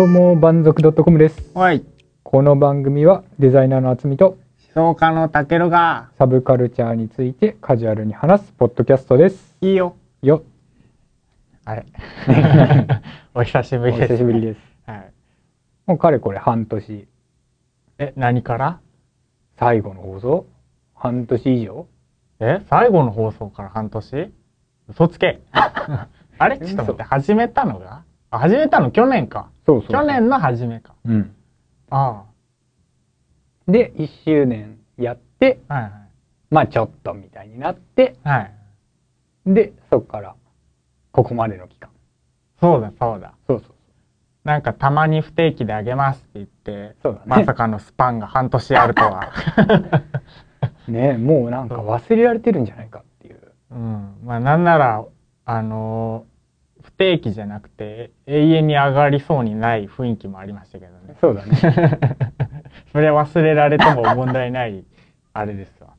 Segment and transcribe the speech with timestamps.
[0.00, 1.52] どうも、万族 .com です。
[1.54, 1.84] はい。
[2.22, 4.38] この番組はデザイナーのあつみと
[4.74, 9.54] 思想家のたけるが、サブカルチャーについてカジュアルに話すポッドキャストです。
[9.60, 9.96] いいよ。
[10.22, 10.42] よ、
[11.66, 11.84] あれ。
[13.34, 14.60] お久しぶおりです、久しぶりです。
[14.86, 15.12] はい。
[15.86, 17.06] もうかれこれ半年、
[17.98, 18.80] え、何から？
[19.58, 20.46] 最後の放送？
[20.94, 21.86] 半年以上？
[22.38, 24.32] え、最後の放送から半年？
[24.88, 25.40] 嘘つけ。
[25.52, 26.08] あ
[26.48, 26.56] れ？
[26.56, 28.02] ちょっと待って、始めたのが？
[28.30, 29.50] あ始めたの去年か。
[29.70, 30.94] そうそうそう去年の初めか。
[31.04, 31.34] うん。
[31.90, 32.24] あ
[33.68, 35.74] で、1周年やって、あ。
[35.74, 35.92] はい
[36.52, 38.40] まあちょっとみたいになって、はい。
[38.40, 38.48] は
[39.46, 39.54] い。
[39.54, 40.34] で、そこから、
[41.12, 41.90] ここまでの期間。
[42.60, 43.34] そうだそうだ。
[43.46, 43.74] そうそう
[44.42, 49.32] なんかたまに不定期であげますって言って、そうだねまさかのスパンが半年あるとは。
[50.86, 50.92] そう。
[50.92, 53.40] ねもうなんか忘れられてるんじゃないかっていう。
[53.70, 55.04] うん、まあなんなら
[55.44, 56.29] あのー不
[57.00, 61.56] 定期じゃなくて永遠に上がりそうにない雰囲気もありましたけどねそうだね。
[62.92, 64.84] それ忘れられても問題ない
[65.32, 65.94] あれですわ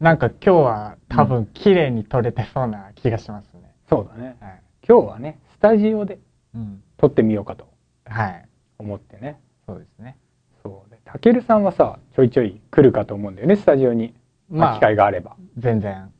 [0.00, 4.36] なんか今日は多分綺麗に撮れてそうな気がしますね、そうだね。
[4.40, 6.18] はい、今日はね、スタジオで
[6.52, 7.68] うん、撮ってみようかと
[8.06, 8.48] はい
[8.78, 9.40] 思ってね。
[9.64, 10.16] そうですね
[10.64, 14.12] そうで、たけるさんはさ、ちょいちょい来るかと思うんだよね、スタジオに。
[14.50, 15.36] まあ、機会があれば。
[15.56, 16.10] 全然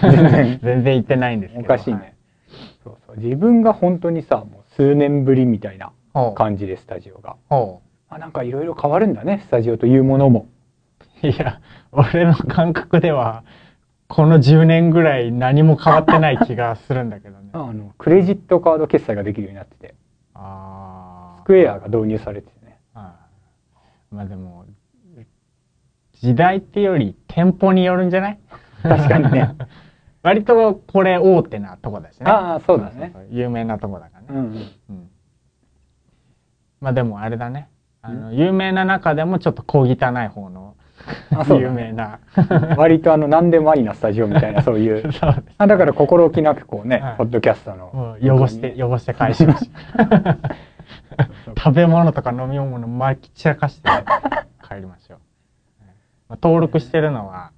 [0.00, 2.13] 全然 全然言ってないんですけどおかしいね。
[2.84, 3.16] そうそう。
[3.18, 5.92] 自分が本当にさ、もう数年ぶりみたいな
[6.34, 7.36] 感じでスタジオが。
[7.48, 10.46] ほあ、なんかいろいろ変わるんだね、スタジオというものも。
[11.22, 11.60] ういや
[11.92, 13.44] 俺の感覚では
[14.08, 19.94] この10年ぐらい何も変わってない気がするんだけどね あの、クレジットカード決済ができるようになってて、
[20.34, 22.78] あスクエアが導入されててね。
[22.92, 23.14] は
[24.12, 24.66] いまあでも
[26.20, 28.38] 時代っていうより店舗によるんじゃない？
[28.82, 29.54] 確かにね。
[30.24, 32.26] 割とこれ大手なとこだしね。
[32.26, 33.14] ああ、そうだね。
[33.30, 35.10] 有名なとこだからね、うん
[36.80, 37.68] まあでもあれだね。
[38.02, 39.96] あの有名な中でもちょっと小汚い
[40.28, 40.74] 方の
[41.58, 42.20] 有名な。
[42.76, 45.12] 割とあの、何でもありなスタジオみたいな、そういう。
[45.12, 47.16] そうあだから心置きなくこうね、はい。
[47.16, 48.16] ポッドキャストの。
[48.20, 50.38] 汚して汚して返しました。
[51.56, 53.88] 食べ物とか飲み物まき散らかして
[54.66, 55.18] 帰りましょう、
[56.28, 57.52] まあ登録してるのは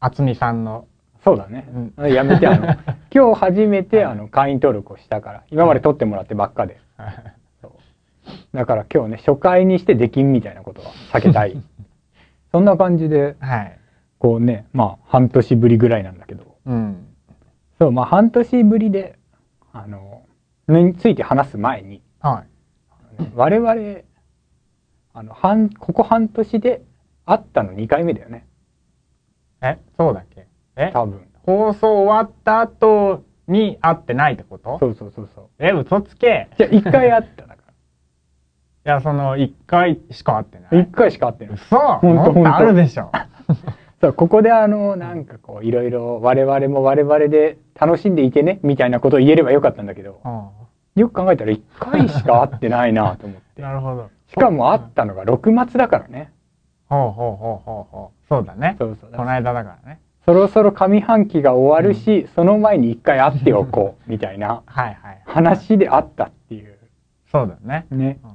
[0.00, 0.86] 渥美さんの
[1.26, 1.66] そうだね。
[2.14, 2.66] やめて、あの、
[3.12, 6.78] 今日初めてあの会員登録をしたから、今まで取ってもらってばっかで。
[8.54, 11.60] だから今日ね、初回にして出禁みたいなことは避けたい。
[12.52, 13.78] そんな感じで、はい。
[14.20, 17.06] こうね、まあ半年ぶりぐらいなんだけど、うん。
[17.80, 19.18] そう、まあ半年ぶりで、
[19.72, 20.22] あの、
[20.68, 22.44] について話す前に、は
[23.20, 23.24] い。
[23.34, 23.74] 我々、
[25.12, 26.82] あの、半、ここ半年で
[27.24, 28.46] 会ったの2回目だよね。
[29.60, 29.78] え？
[29.98, 30.46] そうだっけ？
[30.76, 30.90] え？
[30.92, 31.20] 多分。
[31.44, 34.78] 放送終わった後に会ってないってこと？
[34.78, 35.44] そうそうそうそう。
[35.58, 37.62] え嘘つけじゃあ1回会っただか
[38.86, 40.78] いやその1回しか会ってなら。
[40.78, 41.54] い1回しか会ってない。
[41.54, 43.10] 嘘ほんともっとあるでしょ
[44.00, 50.20] そう、ここであの、なんかこう、いろいろ我々も我々で楽しんでいてね、みたいなことを言えればよかったんだけど、
[50.96, 53.62] うよく考えたら1回しか会ってないなと思っんて。
[53.62, 56.30] なるほどしかも会ったのが6月だからね。
[56.88, 59.10] ほうほうほうほうほうそうだねそうそう。
[59.12, 66.76] この間だからねそろそろ上半期が終わるし、その前に1回会っておこう、 みたいなはいはい話であったっていう。
[67.30, 68.18] そうだねね。
[68.24, 68.30] うん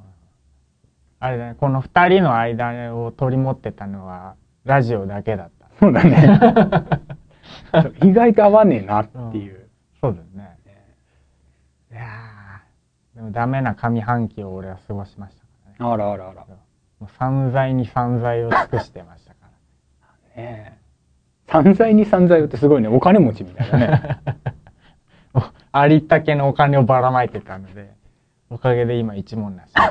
[1.24, 6.90] あれだねこの2人の間を取り持ってたのはラジオだけだったそうだね。
[8.02, 9.68] 意外と合わねえなっていう。
[10.00, 10.58] そうだよね
[11.92, 16.46] いやーでもダメな上半期を俺は過ごしましたからねあらあらあら。
[17.00, 19.48] もう散財に散財を尽くしてましたか
[20.36, 20.81] ら ねえ。
[21.48, 24.20] 散財に散財をってすごいね、お金持ちみたいなね。
[25.72, 27.94] ありったけのお金をばらまいてたので
[28.50, 29.88] おかげで今一文なしです。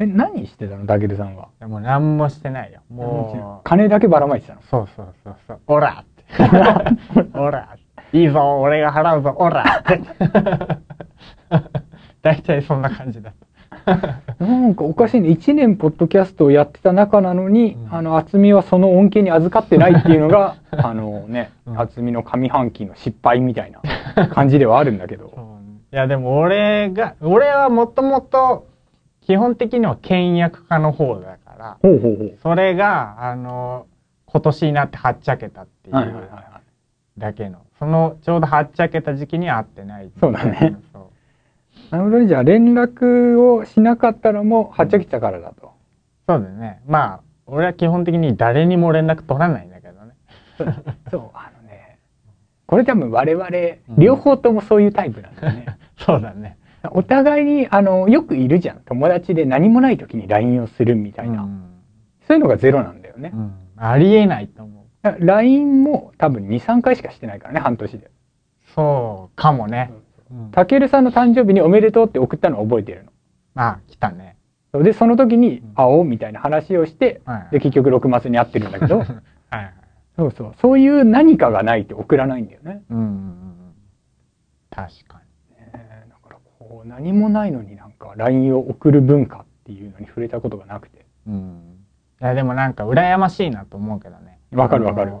[0.00, 1.50] え、何してたの、たけるさんは？
[1.60, 2.80] でも何もしてないよ。
[2.88, 4.62] もう金だけばらまいてたの？
[4.62, 5.60] そうそうそうそう。
[5.68, 6.24] オラって。
[7.38, 7.76] オラ
[8.12, 10.00] いいぞ俺が払うぞオラって。
[12.22, 13.46] 大体そんな感じだった
[14.38, 15.30] なんかおかしいね。
[15.30, 23.72] 1年ポッドキャストをやってた中なのに、うんあの、厚みはその恩恵に預かってないっていうのが、 あのね、うん厚みの上半期の失敗みたい
[24.16, 25.32] な感じではあるんだけど。
[25.92, 28.66] いやでも俺が俺はもともと
[29.20, 32.32] 基本的には倹約家の方だからほうほうほう。
[32.42, 33.86] それがあの
[34.26, 35.96] 今年になってはっちゃけたっていう。
[37.18, 41.03] だけのそのちょうどはっちゃけた時期には会ってないそうだねそう
[41.90, 42.26] なるほどね。
[42.26, 45.72] じゃあ連絡をしなかったのも、はっちゃけてたからだと。
[46.26, 50.14] そうだよねまあ俺は基本的に誰にも連絡取らないんだけどね
[51.10, 51.98] そう、あのね、
[52.66, 53.48] これ多分我々
[53.98, 55.66] 両方ともそういうタイプなんだよね。
[55.98, 56.56] そうだね。
[56.90, 61.60] お互いにあのよくいるじゃん友達で何もない時に LINE をするみたいな、うん
[62.26, 63.36] そういうのがゼロなんだよねう。
[63.36, 65.26] んありえないと思う。
[65.26, 68.10] LINE も多分23回しかしてないからね半年で。
[68.74, 69.90] そうかもね。
[69.92, 70.03] うん
[70.52, 73.12] たけるさんの誕生日におめでとうって送ったのを覚えてるの。
[73.62, 74.36] あ、来たね。
[74.72, 79.08] でその時にうん会おうみたいな話をしてはいで結局6末に会ってるんだけど はい
[79.50, 79.72] はい。
[80.16, 82.82] そうそうそういう何かがないと送らないんだよね。
[82.90, 83.74] うんうんうんうん。
[84.70, 85.20] 確か
[85.56, 91.04] えーだからこう何もないのになんか LINE を送る文化っていうのに触れたことがなくて。
[91.26, 91.34] に。
[91.34, 91.60] うん。
[92.20, 94.38] いやでもなんか羨ましいなと思うけどね。
[94.52, 95.12] わかるわかる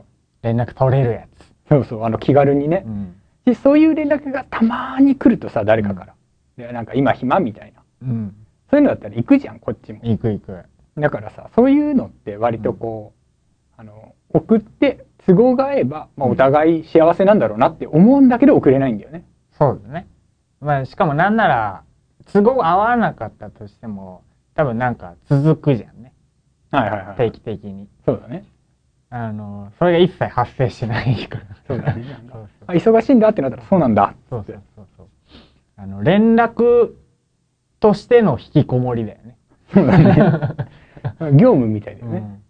[0.42, 1.54] 連絡取れるやつ。
[1.68, 2.90] そうそうあの気軽にねう。
[2.90, 3.14] ん。
[3.44, 6.14] でそういう連絡がたまに来るとさ誰かから、
[6.56, 8.36] でなんか今暇みたいなうん。
[8.70, 10.64] そういうのだったら行くじゃんこっちも行く行く。
[10.96, 13.12] だからさそういうのって割とこ
[13.78, 19.24] う、あの送って都合が合えば、まあ、うんお互い幸せなんだろうなって思うんだけど送れないんだよね、
[19.58, 20.06] そうだね。
[20.60, 21.82] まあしかもなんなら
[22.32, 24.24] 都合合わなかったとしても
[24.54, 26.12] 多分なんか続くじゃんね。
[26.70, 27.88] はいはいはい定期的に。
[28.04, 28.44] そうだね
[29.16, 31.44] あの、それが一切発生しないから。
[31.68, 32.04] そうだね。
[32.66, 34.12] 忙しいんだってなったらそうなんだ。
[34.28, 35.06] そうそうそうそう。
[35.76, 36.94] あの、連絡
[37.78, 39.38] としての引きこもりだよね。
[39.72, 40.16] そうだね。
[41.38, 42.42] 業務みたいだよね,、うん。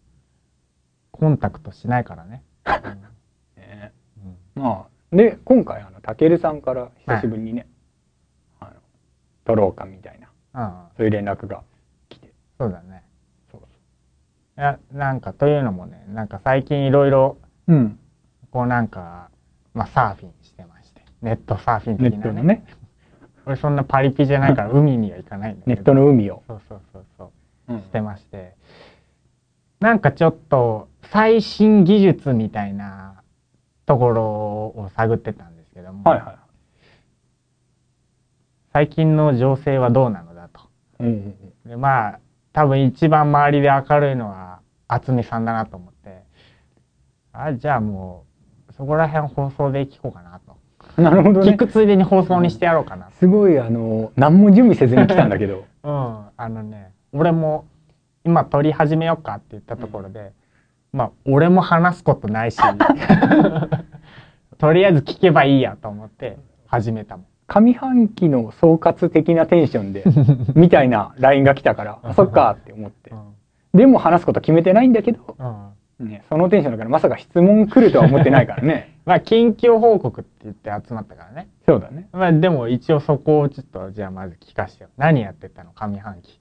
[1.11, 2.43] コンタクトしないからね。
[3.59, 3.93] ね。
[4.57, 4.63] うん。
[4.63, 7.67] まあで今回あのたけるさんから久しぶりにね、
[8.59, 8.71] あの
[9.45, 10.29] 撮ろうかみたいな。
[10.55, 10.91] ああ。
[10.97, 11.63] そういう連絡が
[12.09, 12.33] 来て。
[12.59, 13.04] そうだね。
[14.57, 17.99] いや、なんかというのもね、なんか最近いろいろ、うん
[18.51, 19.31] こうなんか、
[19.73, 21.03] まあサーフィンしてまして。
[21.23, 22.31] ネットサーフィンネ的なね。
[22.31, 22.65] ットのね
[23.47, 25.75] 俺そんなパリピじゃないから海には行かないんだけど。
[25.75, 27.33] ネットの海を、そうそうそうそ
[27.69, 27.75] う。
[27.75, 28.55] うんしてまして、
[29.81, 33.23] なんかちょっと最新技術みたいな
[33.87, 36.37] ところを探ってたんですけども、はいはい
[38.73, 40.61] 最近の情勢はどうなのだと。
[40.99, 41.17] うんうんう
[41.67, 42.21] んでまあ
[42.55, 46.23] 多分一番周りで明るいのは渥美さんだなと思って。
[47.33, 48.25] あじゃあも
[48.71, 50.57] うそこら辺放送で聞こうかなと、
[51.03, 51.51] なるほどね。
[51.51, 53.11] 聞くついでに放送にしてやろうかな。
[53.11, 55.65] すごいあの何も準備せずに来たんだけど。
[55.83, 57.67] うん、あのね俺も
[58.25, 60.33] 今撮り始めようかって言ったところで、
[60.93, 62.61] まあ俺も話すことないし。
[64.59, 67.27] とりあえず聞けばいいやと思って始めたもん。
[67.47, 70.05] 上半期の総括的なテンションで
[70.55, 73.13] みたいな LINE が来たからあそっかって思って。
[73.75, 75.37] でも話すこと決めてないんだけど、
[75.99, 78.97] ね、そのテンションだからまさか質問来るとは思ってないからね。
[79.05, 81.49] まあ近況報告って言って集まったからね。
[81.67, 82.09] そうだね。
[82.13, 84.91] まあでも一応そこをちょっとじゃあまず聞かせてよ。
[84.97, 85.73] 何やってたの？
[85.75, 86.41] 上半期。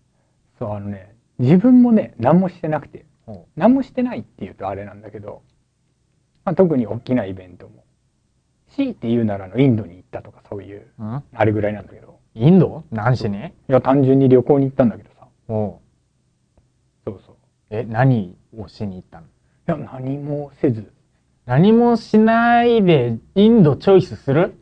[0.60, 3.06] そうあのね自分もね何もしてなくて。
[3.26, 5.42] ほ何もしてないっていうとあれなんだけど、
[6.46, 7.83] まあ、特に大きなイベントも
[8.76, 11.24] 強いて言うならあのインドに行ったとかそういうううん？
[11.34, 12.20] あれぐらいなんだけど。
[12.36, 12.84] インド？
[12.92, 13.38] 何しに？
[13.38, 15.28] いや単純に旅行に行ったんだけどさ。
[15.48, 15.76] おう。
[17.06, 17.36] そうそう。
[17.70, 19.26] え、何をしに行ったの？
[19.26, 19.30] い
[19.68, 20.92] や何もせず。
[21.46, 24.56] 何もしないでインドチョイスする？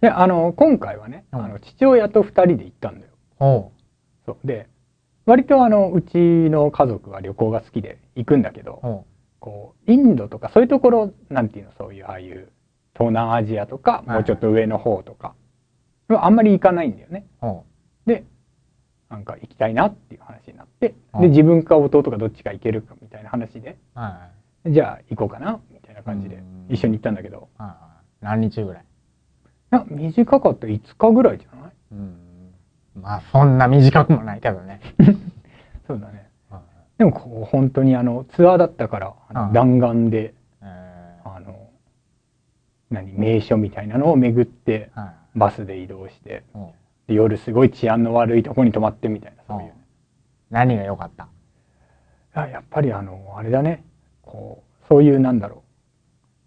[0.00, 1.44] であの今回はね、うん。
[1.44, 3.12] あの父親と2人で行ったんだよ。
[3.40, 3.72] お
[4.26, 4.46] そう。
[4.46, 4.68] で
[5.24, 9.04] 割とあのうちの家族は旅行が好きで行くんだけど
[9.40, 12.48] こうインドとかそういうところなんていうのそういうああいう
[12.98, 14.10] 東南アジアとかい。
[14.10, 15.34] もうちょっと上の方とか。
[16.08, 17.26] はあんまり行かないんだよね。
[18.06, 18.24] で
[19.10, 21.20] なんか行きたいなっていう話になってうん。
[21.22, 23.76] で自分か弟かどっちか行けるかみたいな話で。
[23.94, 24.28] は
[24.66, 26.66] じゃあ行こうかなみたいな感じでうん。
[26.68, 27.48] 一緒に行ったんだけど。
[28.20, 28.82] 何日ぐらい？
[28.82, 28.84] い
[29.70, 31.72] や短かった5日ぐらいじゃない？
[31.92, 32.16] うん。
[33.00, 34.80] まあそんな短くもないけどね。
[35.86, 36.28] そうだね。
[36.50, 36.60] はい
[36.98, 39.14] でもこう本当にあのツアーだったから
[39.52, 40.34] 弾丸で
[42.90, 44.90] 何名所みたいなのを巡って
[45.34, 46.72] バスで移動しておう
[47.06, 49.74] で夜すごい治安の悪いとこに泊まってみたいなそういうね。
[50.50, 51.24] 何が良かった？
[51.24, 53.84] いややっぱりあのあれだね。
[54.22, 55.58] こうそういうなんだろう。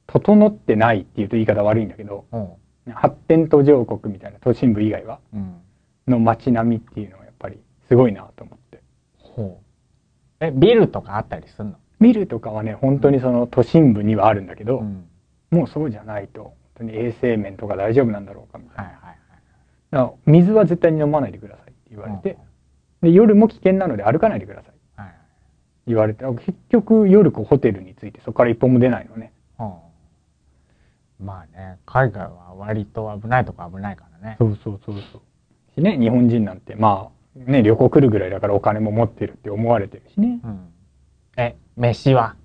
[0.08, 2.58] 整ってないっていうと言い方悪いんだけどお
[2.88, 5.62] う発展途上国みたいな都心部以外はうん。
[6.08, 8.82] の街並みっていうのはやっぱりすごいなと思って。
[9.18, 10.46] ほう。
[10.46, 11.78] えビルとかあったりすんの？
[12.00, 15.06] ビルとかはね本当にその都心部にはあるんだけど、うん
[15.52, 16.44] もうそうじゃないと。
[16.44, 19.18] 本当に衛生面とか大丈夫なんだろうかみたいな,、はいはい
[19.92, 22.38] だから水は絶対に飲まないでくださいって言われて、
[23.02, 24.74] で夜も危険なので歩かないでください。
[24.96, 25.08] はい。
[25.08, 25.16] はい
[25.88, 29.34] 言われて結局夜こうホテルに着いてそこから一歩も出ないのね。
[29.58, 29.82] ほ
[31.20, 34.36] うまあね海外は割と危ないとこ危ないからね。
[34.40, 35.22] そうそうそうそう。
[35.76, 40.40] しね日本人なんてまあね旅行来るぐらいだからお金も持ってるって思われてるしね。
[40.44, 40.74] うん。
[41.36, 42.36] え飯は？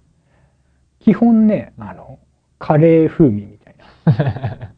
[0.98, 2.18] 基本ねあの
[2.58, 4.70] カレー風味みたいな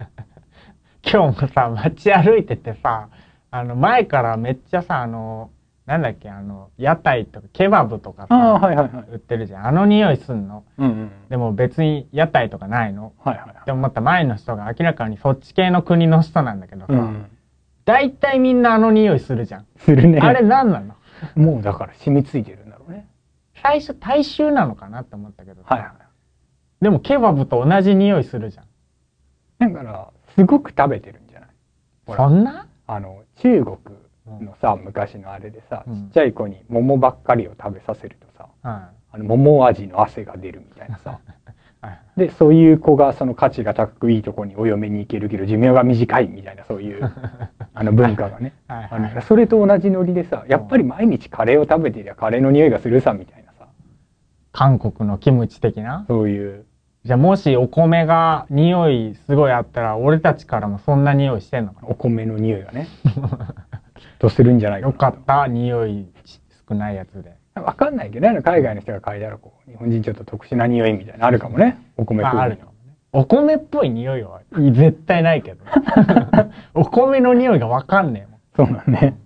[1.11, 3.09] 今日もさ、街歩いててさ、
[3.51, 5.51] あの、前からめっちゃさ、あの、
[5.87, 9.05] なんだっけ、あの、屋台とか、ケバブとかさ、はいはいはい。
[9.13, 9.67] 売ってるじゃん。
[9.69, 10.65] あの匂いすんの？
[10.77, 11.11] うんうん。
[11.31, 13.15] でも別に屋台とかないの？
[13.25, 17.27] はいはいって思った前の人が明らかにそっち系の国の人なんだけどさ、うん。
[17.87, 19.67] 大体みんなあの匂いするじゃん。
[19.79, 20.21] するね。
[20.21, 20.95] あれ何なの？
[21.37, 23.09] もうだから染みついてるんだろうね。
[23.63, 25.93] 最初大衆なのかなって思ったけどさはいはい。
[26.81, 28.65] でもケバブと同じ匂いするじゃん。
[29.59, 31.49] だから、すごく食べてるんじゃない？
[32.07, 32.19] ほら。
[32.19, 32.67] そんな？
[32.87, 33.77] あの、中国
[34.41, 36.07] のさ、昔のあれでさ、うん。
[36.07, 41.19] ちっちゃい子に桃ばっかりを食べさせるとさ、はあの桃味の汗が出るみたいなさ。
[42.17, 47.13] で、そういう子がその価値が高くいいとこにお嫁に行けるけど寿命が短いみたいなそういう
[47.73, 48.53] あの文化がね。
[48.69, 48.89] はい。
[48.91, 53.67] あのそれと同じノリでさ、やっぱり毎日カレーを食べてりゃカレーの匂いがするさみたいなさ、
[54.53, 56.05] 韓国のキムチ的な？
[56.09, 56.65] そういう、
[57.09, 62.87] じゃあもしお米が匂いすごいあったら俺たちからもそんな匂いしてんのかお米の匂いがね、
[64.21, 64.83] とするんじゃない？
[64.83, 66.07] なかよかった匂い
[66.69, 67.35] 少ないやつで。
[67.55, 72.47] わかんないけどね、海外の人が嗅いだらこう、日本人ちょっと特殊な匂いみたいなのあるかもね、お米まああ。
[72.51, 72.95] るかもね。
[73.13, 75.65] お米っぽい匂いは絶対ないけど。
[76.79, 79.17] お米の匂いがわかんねえそうなんね。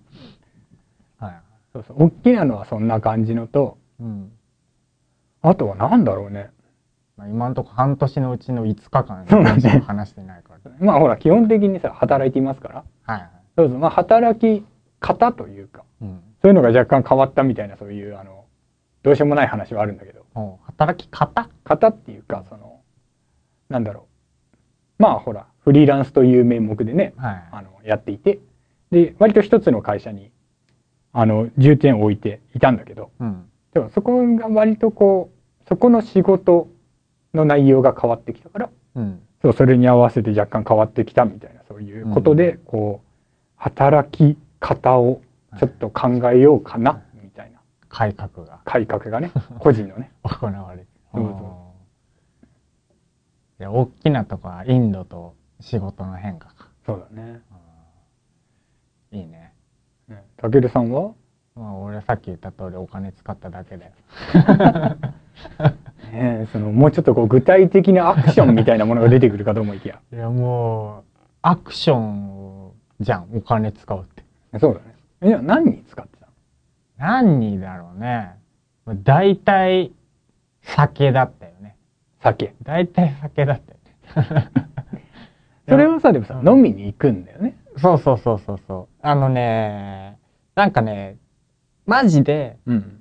[1.21, 1.31] もん。
[1.31, 1.35] はい。
[1.73, 2.05] そうそう。
[2.05, 4.31] 大きなのはそんな感じのと、うん。
[5.43, 6.51] あとはなんだろうね。
[7.17, 10.71] まあ、今のところ半年のうちの5日間そうだねしか話してないから。
[10.81, 12.85] まあほら、基本的にさ、働いていますから。
[13.05, 13.31] はいはい。
[13.57, 13.79] そうそう。
[13.79, 14.65] まあ働き
[15.01, 16.21] 方というか、うん。
[16.41, 18.45] そういうのが若干変わったみたいな、そういう、あの、
[19.03, 21.49] どうしようもない話はあるんだけど、お働き方？
[21.65, 22.81] 型っていうか、その、
[23.69, 24.07] なんだろ
[24.99, 25.03] う。
[25.03, 27.43] まあほら、フリーランスという名目でね、はい。
[27.53, 28.41] あの、やっていて、
[28.91, 30.31] で、割と一つの会社に、
[31.13, 33.49] あの、重点を置いていたんだけど、うん。
[33.75, 36.69] でもそこが割とこう、そこの仕事
[37.35, 39.21] の内容が変わってきたから、うん。
[39.43, 43.09] そう、それに合わせて若干変わってきたみたいな、そういうことで、こう、
[43.57, 45.21] 働き方を
[45.59, 50.13] ちょっと考えようかな、みたいな改革が改革がね、 個人のね。
[50.23, 50.87] 行われる。
[51.13, 51.63] そうそう
[53.65, 56.69] 大きなとこはインドと仕事の変化か。
[56.85, 57.41] そうだね。
[59.13, 59.53] うんいいね。
[60.09, 61.13] ねたけるさんは？
[61.55, 63.93] まあ俺さっき言った通りお金使っただけだよ。
[66.13, 70.01] ねえその、もうちょっとこう、具体的なアクションみたいなものが出てくるかと思いきや。
[70.13, 71.05] いやもう、
[71.43, 74.23] アクションじゃん、お金使うって。
[74.59, 74.95] そうだね。
[75.23, 76.33] え、じゃあ何に使ってたの？
[76.99, 78.33] 何にだろうね。
[78.85, 79.93] まあ大体、
[80.63, 81.77] 酒だったよね。
[82.21, 82.55] 酒。
[82.63, 83.61] 大体酒だっ
[84.15, 84.51] たよね。
[85.69, 87.57] それはさ、でもさ、うん飲みに行くんだよね。
[87.79, 88.95] そうそうそうそうそう。
[89.01, 90.19] あのね、
[90.55, 91.17] なんかね、
[91.87, 92.99] マジで、うん。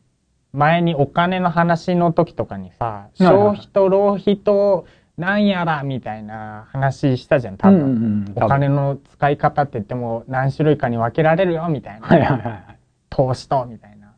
[0.53, 4.85] 前にお金の話の時とかにさ、消費と浪費と
[5.17, 7.79] なんやらみたいな話したじゃん、多分。
[7.79, 7.89] うんうん
[8.35, 12.07] うんお金の使い方って言っても何種類かに分けられるよ、みたいな。
[12.07, 12.77] はいはいはいはい。
[13.09, 14.13] 投資と、みたいな。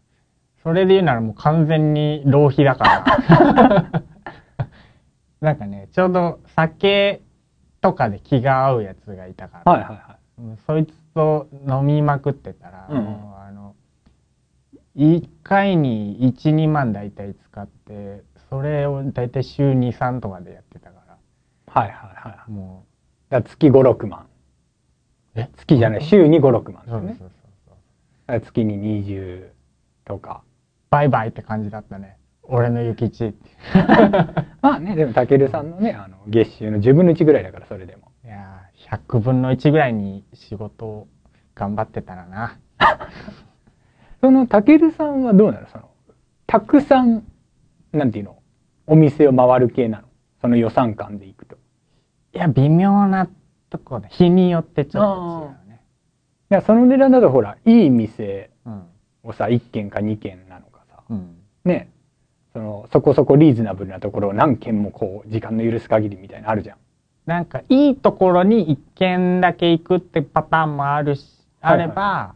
[0.63, 4.01] それで言うならもう完全に浪費だから。
[5.41, 7.21] なんかね、ちょうど酒
[7.81, 13.32] とかで気が合うやつがいたから、はいはいはうんそいつと飲みまくってたら、うん
[14.95, 21.17] 1回に1、2万大体使って、それを大体週2、3とかでやってたから、い。
[21.67, 22.51] はいはいはい。
[22.51, 22.85] も
[23.29, 24.27] だから月5、6万。
[25.35, 25.49] う、え？
[25.57, 27.15] 月じゃない、週に5、6万だよね。
[27.17, 27.31] そうそう
[28.27, 29.47] そう月に20
[30.05, 30.43] とか。
[30.91, 32.17] バイバイって感じだったね。
[32.43, 33.49] 俺の諭吉って。
[34.61, 38.11] まあね、でも、たけるさんのね、あの、月収の10分の1ぐらいだから、それでも。
[38.23, 41.07] いやー、100分の1ぐらいに仕事を
[41.55, 42.59] 頑張ってたらな。
[44.23, 45.67] その、たけるさんはどうなの？
[45.67, 45.89] その、
[46.47, 47.25] たくさん、
[47.91, 48.37] なんていうの、
[48.87, 50.07] お店を回る系なの？
[50.39, 51.57] その予算感でいくと。
[52.33, 53.27] いや、微妙な
[53.69, 55.03] とこで、日によってちょっ
[55.51, 55.81] と違うね。
[56.51, 58.83] いや、その値段だとほら、いい店うん。
[59.23, 61.35] をさ、1軒か2軒なのかさ、うん。
[61.65, 61.91] ね、
[62.53, 66.77] その、そこそこリーズナブルなところを何軒もこう、時間の許す限りみたいなのあるじゃん。
[67.25, 71.25] なんか、いいところに一軒だけ行くってパターンもあるし、
[71.59, 72.35] はいはいあれば、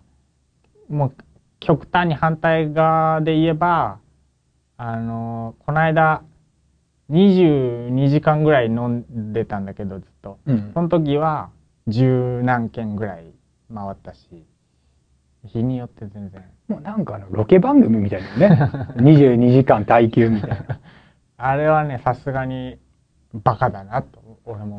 [0.89, 1.13] もう、
[1.59, 3.99] 極端に反対側で言えば、
[4.77, 6.23] あの、この間、
[7.09, 10.39] 22時間ぐらい飲んでたんだけど、ずっと。
[10.45, 11.49] うんその時は、
[11.87, 13.25] 十何軒ぐらい
[13.73, 14.45] 回ったし、
[15.45, 16.43] 日によって全然。
[16.67, 18.71] もうなんかあの、ロケ番組みたいだよね。
[18.97, 20.79] 22時間耐久みたいな。
[21.37, 22.77] あれはね、さすがに、
[23.33, 24.21] バカだなと、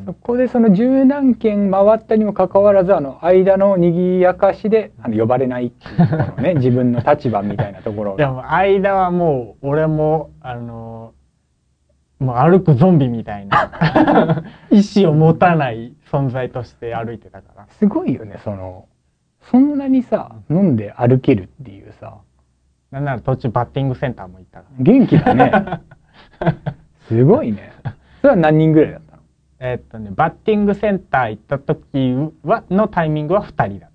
[0.05, 5.91] そうこでその十何件回ったにもかかわらず、あの、間の賑やかしで、あの、呼ばれないってい
[6.39, 8.11] うね、 自分の立場みたいなところ。
[8.13, 8.17] が。
[8.17, 11.13] でも間はもう俺もあの
[12.19, 17.67] もう歩くゾンビみたいな 意志を持たない存在として歩いてたから。
[17.69, 18.87] すごいよねその
[19.43, 22.19] そんなにさ飲んで歩けるっていうさ。
[22.91, 24.83] なんなら途中バッティングセンターも行ったから。
[24.83, 25.81] 元気だね。
[27.07, 27.71] すごいね。
[28.23, 29.08] それは何人ぐらいだったの？
[29.61, 33.91] えーっとねバッティングセンター行った時はのタイミングは2人だっ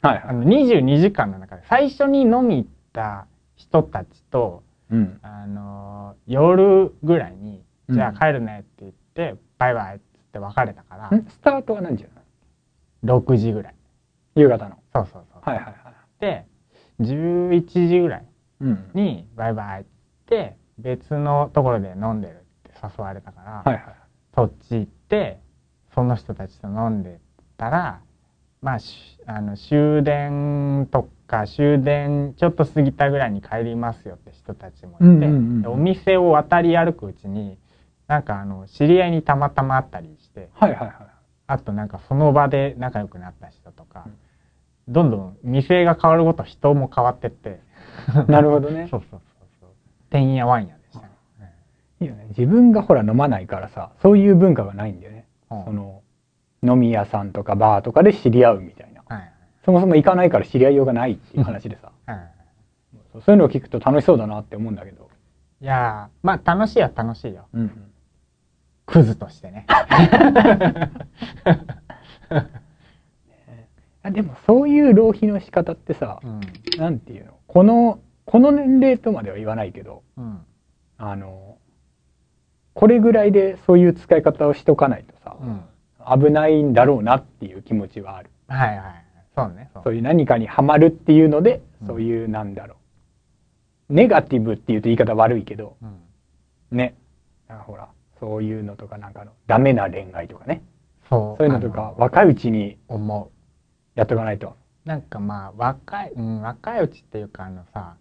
[0.00, 0.08] た。
[0.08, 0.18] はい。
[0.18, 5.18] はいあの22時間の中で最初に飲み行った人たちとうん。
[5.22, 7.94] あのー夜ぐらいに「うん。
[7.96, 12.10] じゃあ帰るね」って言って「バイバイ」っつって別れたから、んスタートは何時な
[13.14, 13.74] の？6時ぐらい。
[14.34, 14.76] 夕方の。
[14.92, 15.74] そうそうそう、はいはいはい。
[16.20, 16.46] で
[17.00, 18.24] 11時ぐらい
[18.60, 18.90] うん。
[18.94, 19.84] に「バイバイ」っ
[20.26, 23.84] て別のところで飲んでるって誘われたから、はいはい
[24.34, 25.40] そっち行って
[25.94, 27.20] その人たちと飲んで
[27.56, 28.00] たら
[28.60, 37.58] まあしあの終電とか終電ちょっと過ぎたぐらいに帰りますよって人たちもいて、うんうんうんでお店を渡り歩くうちに
[38.08, 40.96] なんかあの知り合いにたまたま会ったりしてはいはいはい
[41.46, 44.06] あとなんかその場で仲良くなった人とか、
[44.88, 47.60] どんどん店が変わるごと人も変わってって。
[48.26, 48.88] なるほどね。
[48.90, 49.70] そうそうそうそう。
[50.10, 50.76] てんやわんや。
[52.02, 52.26] いいよね。
[52.28, 55.26] 自分がほら飲まないからさそういう文化がないんだよね。
[55.50, 55.64] うん。
[55.64, 56.02] その
[56.62, 59.02] 飲み屋さんとかバーとかで知り合うみたいな。
[59.06, 59.32] はい
[59.64, 61.92] そもそも行かないから知り合いようがないっていう 話でさ。
[63.14, 65.08] そういうのを聞くと楽しそうだなって思うんだけど。
[65.60, 67.46] いやーまあ楽しいは楽しいよ。
[67.52, 67.70] うん
[68.86, 69.66] クズとしてね。
[74.04, 76.40] あでもそういう浪費の仕方ってさうん。
[76.78, 77.34] なんていうの？
[77.46, 80.40] このこの年齢とまでは言わないけどうん。
[80.98, 81.51] あの
[82.74, 85.62] これぐらいでそういう使い方をしとかないとさ、うん。
[86.26, 89.04] 危ないんだろうなっていう気持ちはあるはいはい。
[89.36, 89.70] そうね。
[89.84, 92.76] そういう何かにはまるっていうので、うんそういうなんだろ
[93.88, 95.86] うネガティブっていうと言い方悪いけどう
[96.74, 96.76] ん。
[96.76, 96.94] ね
[97.48, 97.88] あほら
[98.20, 100.62] そういうのとかなんかのダメな恋愛とかね
[101.08, 101.36] そう。
[101.38, 103.30] そういうのとか若いうちに思
[103.94, 104.88] やっとかないとう。
[104.88, 107.94] なんかまあ、若い、うん、若いうちっていうかあのさ、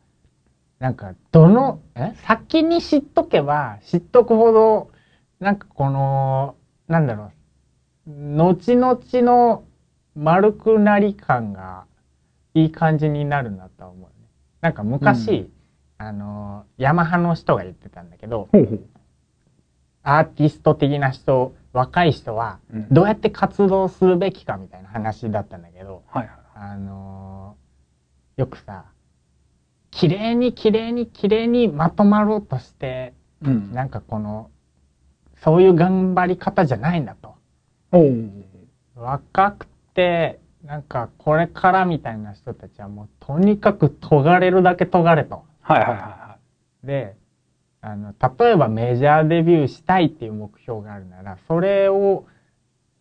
[0.82, 2.14] なんかどの、え？
[2.26, 4.90] 先に知っとけば知っとくほど、
[5.40, 6.56] なんかこの、
[6.88, 7.32] なんだろ
[8.08, 9.64] う、後々の
[10.16, 11.86] 丸くなり感が
[12.56, 14.28] いい感じになるなとは思うね。
[14.62, 15.52] なんか昔、
[16.00, 18.80] あの、ヤマハの人が言ってたんだけど、ほうほう、
[20.02, 22.88] アーティスト的な人、若い人はうん。
[22.90, 26.36] どうやって活動するべきかみたいな話だったんだけど、はいはい。
[26.56, 28.86] あのーよくさ、
[29.92, 34.50] 綺麗に綺麗に綺麗にまとまろうとして、うんなんかこの、
[35.44, 37.36] そういう頑張り方じゃないんだと。
[38.96, 45.44] 若くて、なんかこれからみたいな人たちはもうとにかく尖れるだけ尖れと。
[45.62, 46.38] はいはいはいは
[46.84, 47.16] で、
[47.82, 52.26] あの、例えばメジャーデビューしたいっていう目標があるなら、それを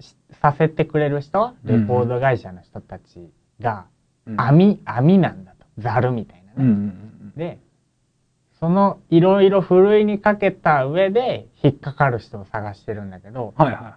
[0.00, 3.86] しさせてくれる人、レコード会社の人たちが、
[4.26, 5.66] い、網、網なんだと。
[5.78, 6.54] ザルみたいなね。
[6.58, 6.76] うんうんう
[7.26, 7.32] ん。
[7.36, 7.58] で、
[8.58, 13.92] そのいろいろふるいにかけた上で引っかかる人を探してるんだけど、はいはいはい。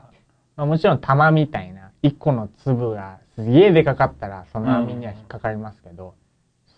[0.55, 6.15] まあ、もちろん玉みたいな一個の粒がすげえでかかったらその網には引っかかりますけど、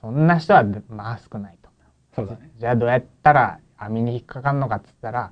[0.01, 1.69] そんな人はまあ少ないと。
[2.15, 2.49] そうだね。
[2.57, 5.31] じゃあどうやったら網に引っかかんのかっつったら、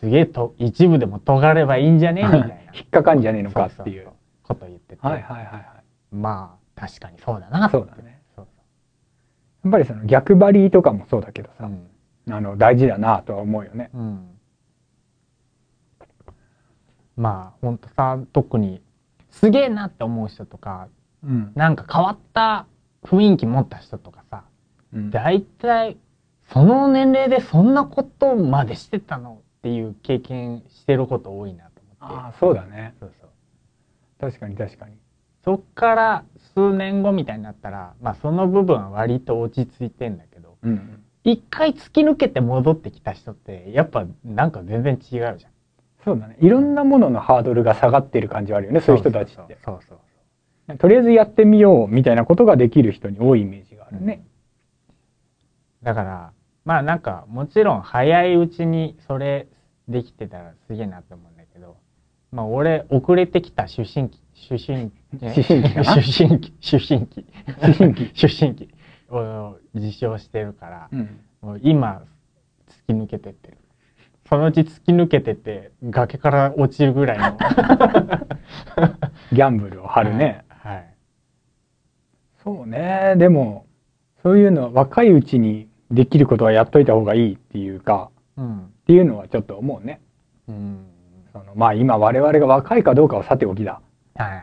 [0.00, 2.22] すげえと一部でも尖ればいいんじゃね？
[2.22, 2.54] えみたいな。
[2.74, 4.08] 引っかかんじゃねえのかっていう。
[4.42, 5.64] こと言ってて、はいはいはいはい。
[6.12, 7.78] まあ確かにそうだなって。
[7.78, 8.13] そうだね
[9.64, 11.88] やっぱりその逆張りとかもそうだけどさ、うん。
[12.32, 13.90] あの大事だなとは思うよね。
[13.94, 14.28] うん、
[17.16, 18.82] まあほんとさ特に
[19.30, 20.88] すげえなって思う人とか
[21.22, 21.52] うん。
[21.54, 22.66] なんか変わった
[23.02, 24.44] 雰囲気持った人とかさ
[24.92, 25.10] うん。
[25.10, 25.96] 大体
[26.52, 32.16] その年齢でそんなことまでしてたのっていう経験してること多いなと思って。
[32.22, 32.94] ああそうだね。
[33.00, 33.30] そうそう。
[34.20, 34.92] 確かに確かに
[35.44, 41.02] そっから数年後みたいになったらまあその部分は割と落ち着いてんだけどうん。
[41.24, 45.38] 一回突き抜けて戻ってきた人ってやっぱなんか全然違うじゃん。
[46.04, 46.36] そうだね。
[46.40, 49.58] いろんなもののハードルが下がってる感じはあるよねそういう人たちって。
[49.64, 49.98] そうそう
[50.68, 50.78] そう。
[50.78, 54.24] とりあえずやってみようみたいなことができる人に多いイメージがあるね。
[55.82, 56.32] だから
[56.64, 59.48] まあなんかもちろん早いうちにそれ
[59.88, 61.76] できてたらすげえなって思うんだけど
[62.32, 66.02] まあ俺遅れてきた出身期出身思春期かな。
[66.02, 67.24] 出身期出身期
[67.56, 68.68] 思春期
[69.10, 71.20] を自称してるからうん。
[71.40, 72.02] もう今
[72.88, 73.58] 突き抜けてってる。
[74.28, 77.36] そのうち突き抜けてって崖から落ちるぐらいの。
[79.32, 80.94] ギャンブルを張るね、はい。
[82.42, 83.14] そうね。
[83.16, 83.66] でも
[84.22, 88.58] そういうのは若いうちにできることはやっといた方がいいっていうかうん。
[88.60, 90.00] っていうのはちょっと思うね。
[90.48, 90.86] うん。
[91.32, 93.80] そのまあ今我々が若いかどうかはさておきだ。
[94.14, 94.42] はいはい。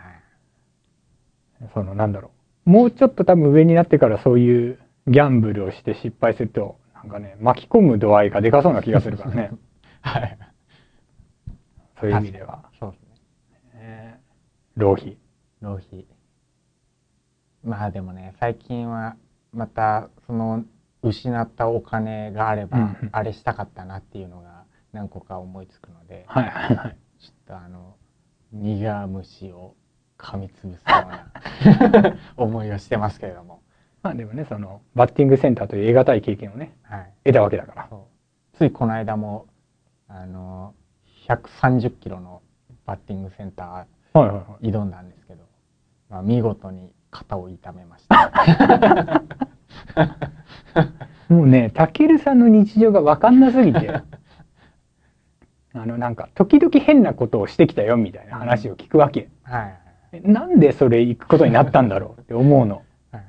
[1.74, 2.32] そのなんだろ
[2.66, 2.70] う。
[2.70, 9.52] もうちょっと多分上になってからそういうギャンブルをして失敗すると、なんかね、巻き込む度合いがでかそうな気がするからね。
[10.02, 10.38] はい。
[12.00, 12.70] そういう意味では。
[12.80, 13.10] そうですね。
[13.76, 14.32] えー
[14.80, 15.18] 浪費。
[15.62, 16.06] 浪費。
[17.64, 19.18] まあでもね、最近は
[19.52, 20.64] またその
[21.04, 26.98] 失ったお金があれば、あれしたかったなっていうのが何個か思いつくので、はいはいはい。
[27.20, 27.91] ちょっとあの、
[28.52, 29.76] 苦虫を
[30.18, 33.62] 噛みつぶすような 思いをしてますけれども。
[34.04, 37.14] まあでもね、その、バッティングセンターという得難い経験をね、はい。
[37.26, 37.90] 得たわけだから。
[38.54, 39.48] ついこの間も、
[40.08, 40.74] あの、
[41.28, 42.42] 130キロの
[42.86, 43.86] バッティングセンタ。
[44.14, 45.44] ー挑んだんですけど、
[46.10, 49.24] まあ、見事に肩を痛めました。
[51.34, 54.02] もうね、たけるさんの日常が分かんなすぎて、
[55.74, 59.30] あのなんか、時々変なことをしてきたよみたいな話を聞くわけ。
[59.44, 59.80] はい。
[60.14, 62.84] えなんでそれ行くことになったんだろうって思うの。
[63.12, 63.24] はい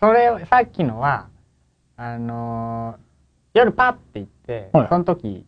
[0.00, 1.28] それを、さっきのは、
[1.96, 3.06] あのー
[3.54, 5.46] 夜パッて行って、はいその時、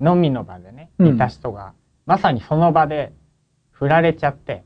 [0.00, 1.74] 飲みの場でね、うんいた人が、
[2.06, 3.12] まさにその場で
[3.72, 4.64] 振られちゃって、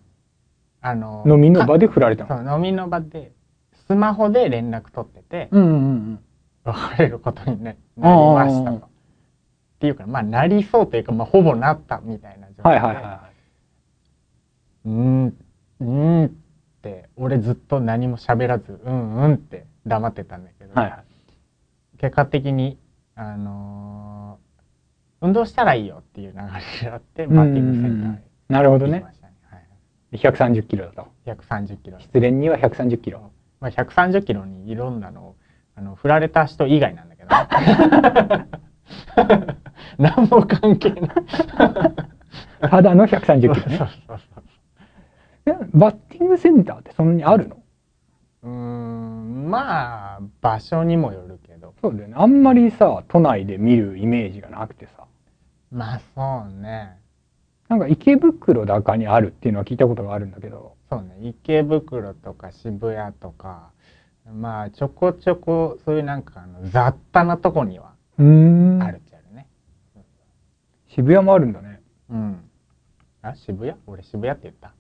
[0.81, 2.55] あのー飲みの場で振られたその。
[2.55, 3.33] う飲みの場で、
[3.73, 6.21] スマホで連絡取ってて、うんうんうん。
[6.65, 8.90] 別れることに、ね、なりましたと。
[9.81, 12.87] っていうか、まあ、なりそうというか、まあ、ほぼなったみたいな状態で。
[12.87, 13.31] はいはいは
[14.85, 15.27] うーん、
[15.81, 16.31] うーんっ
[16.83, 20.77] て、俺ずっと何も喋らず、うんうんって黙ってたんだけど、い。
[20.77, 21.05] はいはい。
[21.99, 22.79] 結果的に、
[23.15, 24.51] あのー
[25.23, 26.43] 運動したらいいよっていう流れ
[26.89, 29.03] があって、バッティングセンターへなるほどね。
[29.03, 29.15] はい
[30.13, 31.07] 130キロだと。
[31.27, 32.01] 130キロ。
[32.01, 33.31] 失恋には130キロ。
[33.61, 35.37] まあ、130キロに挑んだのを、
[35.77, 37.29] あの、振られた人以外なんだけど。
[39.99, 41.11] 何も関係ない。
[42.61, 43.77] ただの130キロねそう。
[43.77, 44.19] そうそう
[45.47, 47.57] えバッティングセンターってそんなにあるの？
[48.43, 51.75] うーん、まあ、場所にもよるけど。
[51.83, 52.15] そうだよね。
[52.17, 55.05] あんまりさ、都内で見るイメージがなくてさ。
[55.71, 56.97] まあ、そうね。
[57.69, 60.75] なんか池袋だかにあるっていうのは聞いたことがあるんだけど。
[60.91, 61.17] そうね。
[61.21, 63.71] 池袋とか渋谷とか、
[64.33, 68.23] まあ、ちょこちょこ、そういうなんか、あの、雑多なとこにはあ
[68.91, 69.01] る。
[70.95, 71.81] 渋谷もあるんだね。
[72.11, 72.41] うん。
[73.23, 73.77] あ、渋谷？
[73.87, 74.73] 俺渋谷って言った。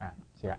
[0.00, 0.12] あ、
[0.42, 0.58] 違う。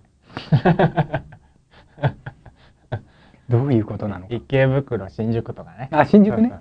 [3.49, 4.33] どういうことなのか。
[4.33, 5.89] 池袋、新宿とかね。
[5.91, 6.53] あ、新宿ね。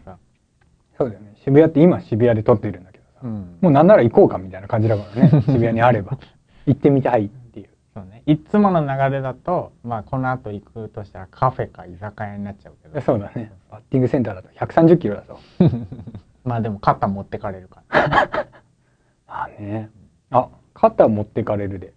[0.98, 1.34] そうだよね。
[1.36, 3.20] 渋谷って今渋谷で撮ってるんだけどさ。
[3.22, 3.30] そう。
[3.30, 3.58] うん。
[3.60, 5.42] もうなんなら行こうかみたいな感じだからね。
[5.46, 6.18] 渋谷にあれば。
[6.66, 7.68] 行ってみたいっていう。
[7.94, 8.22] そうね。
[8.26, 13.00] いつもの流れだと、まあ、この後行くとしたらカフェか居酒屋になっちゃうけど。
[13.00, 13.52] そうだね。
[13.70, 15.38] バッティングセンターだと130キロだと。
[16.44, 18.08] まあでも肩持ってかれるから。
[19.26, 19.90] まあね。
[20.30, 21.94] あ、肩持ってかれるで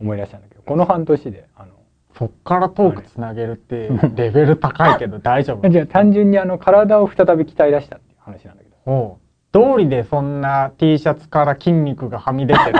[0.00, 1.72] 思い出したんだけど、この半年で、あの、
[2.14, 5.68] そっからトークつなげるってレベル高いけど大丈夫？
[5.70, 8.76] じゃあ単純にあの体を再び鍛え出したっていう話なんだけど。
[8.86, 9.16] おう
[9.52, 12.78] 道理でそんな T シャツから筋肉がはみ出てる。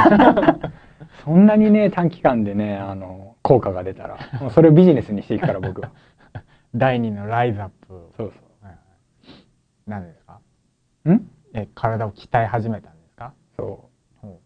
[1.24, 5.90] そんなにね、短期間でね、あの、効果が出たら、もうそれをビジネスにしていくから僕は。
[6.74, 8.10] 第二のライズアップ。
[8.16, 8.32] そうは
[8.64, 8.76] いはい
[9.86, 10.15] 何で。
[11.12, 11.30] ん？
[11.54, 13.32] え、体を鍛え始めたんですか？
[13.56, 13.88] そ
[14.22, 14.26] う。
[14.26, 14.40] ほ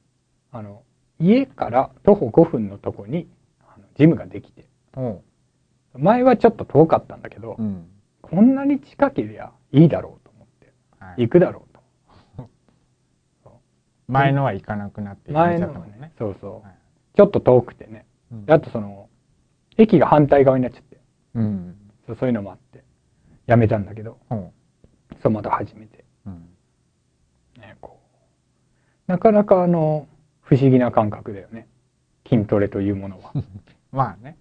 [0.53, 0.83] あの、
[1.19, 3.29] 家から徒歩5分のとこに、
[3.63, 4.67] あのジムができて、
[5.95, 7.89] 前はちょっと遠かったんだけど、うん。
[8.23, 11.23] こんなに近けりゃいいだろうと思って、はい。
[11.23, 11.75] 行くだろう
[12.35, 12.49] と。
[14.09, 16.77] 前のは行かなくなって前のはね、そうそう、はい。
[17.17, 18.07] ちょっと遠くてね。
[18.33, 18.45] うん。
[18.49, 19.09] あとその、
[19.77, 21.01] 駅が反対側になっちゃって、
[21.35, 21.77] うん。
[22.07, 22.85] そうそういうのもあって、
[23.47, 24.53] やめたんだけど、ほ
[25.23, 26.49] そうまた始めて、ううん。
[27.61, 28.01] ね、こ
[29.00, 29.00] う。
[29.11, 30.07] なかなかあの、
[30.41, 31.67] 不思議な感覚だよね。
[32.29, 33.33] 筋トレというものは。
[33.91, 34.37] まあね。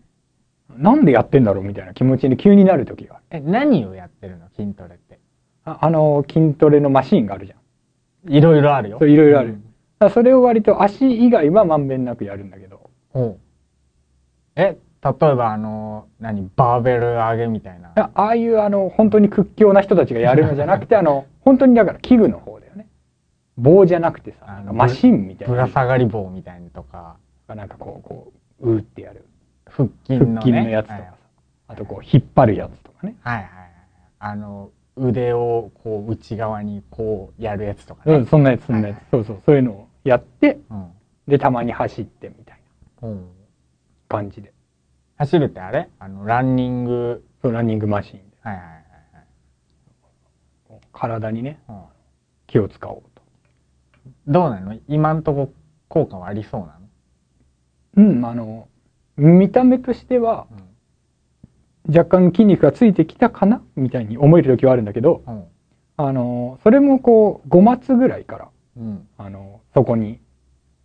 [0.77, 1.63] なんでやってんだろう？
[1.63, 3.23] みたいな気持ちに急になる時がある。
[3.31, 4.47] え、何をやってるの？
[4.55, 5.19] 筋トレって。
[5.65, 8.31] ああの、筋トレのマシーンがあるじゃん。
[8.31, 8.99] いろいろあるよ。
[8.99, 13.39] そういろいろあるうんそれを割と足以外はまんべんなくやるんだけど、ほう。
[14.55, 17.91] え、例えばあの、何、バーベル上げみたいな。
[17.95, 22.68] あああいうあの、本当に屈強な人たちがやるのじゃなくて、あの、本当にだから器具の方だよね。
[23.59, 25.53] 棒じゃなくてさ、マシンみたいな。
[25.53, 27.17] ぶら下がり棒みたいにとか、
[27.47, 29.25] なんかこう、こう、うーってやる。
[29.65, 30.31] 腹筋のね。
[30.35, 31.13] 腹筋のやつとかはいさ。
[31.67, 33.15] あとこう、引っ張るやつとかね。
[33.21, 33.71] はいはいはい。
[34.19, 38.15] あの、腕をこう内側にこうやるやつとかね。
[38.15, 38.97] うん、そんなやつ、そんなやつ。
[39.11, 40.91] そうそう、そういうのをやって、うん。
[41.27, 42.59] で、たまに走ってみたい
[43.03, 43.15] うん。
[43.15, 43.21] な
[44.09, 44.53] 感じで。
[45.17, 45.89] 走るってあれ？
[45.99, 47.23] あの、ランニング。
[47.41, 48.37] そう、ランニングマシーンで。
[48.41, 48.79] はいはいはい
[50.67, 51.77] こう体にね、はい。
[52.47, 53.08] 気を使おうと。
[54.27, 54.77] どうなの？
[54.87, 55.53] 今んとこ
[55.87, 56.79] 効果はありそうな
[58.03, 58.11] の？
[58.11, 58.67] うん、あの、
[59.17, 60.47] 見た目としては
[61.87, 63.61] 若干筋肉がついてきたかな？
[63.75, 65.43] みたいに思える時はあるんだけど、うん。
[65.97, 69.07] あの、それもこう、5月ぐらいから、うん。
[69.17, 70.19] あの、そこに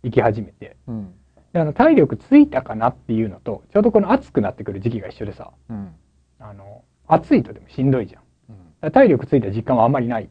[0.03, 1.13] 行き始めて、うん。
[1.53, 5.95] であの体力ついたかなっていうのと、ちょうどこの暑くなってくる時期が一緒でさ、うん。
[6.39, 8.91] あの、暑いとでもしんどいじゃん。
[8.91, 10.29] 体力ついた実感はあんまりない。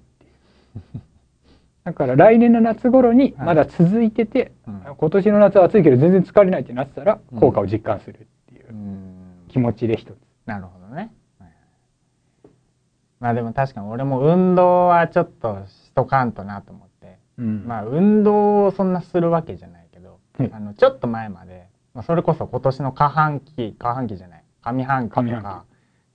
[1.84, 4.82] だから来年の夏頃にまだ続いてて、うん。
[4.96, 9.44] 今年の夏は暑いけど全然疲れないってなってたら効果を実感するっていううん。
[9.48, 10.16] 気持ちで一つ。
[10.46, 11.12] なるほどね。
[11.38, 11.50] はい。
[13.20, 17.66] まあでも確かに俺も運動はちょっとしとかんとなと思って、うん。
[17.66, 20.54] まあ運動をそんなするわけじゃないけど、うん。
[20.54, 25.66] あのちょっと前まで、まあ、それこそ今年の下半期下半期じゃない上半期とか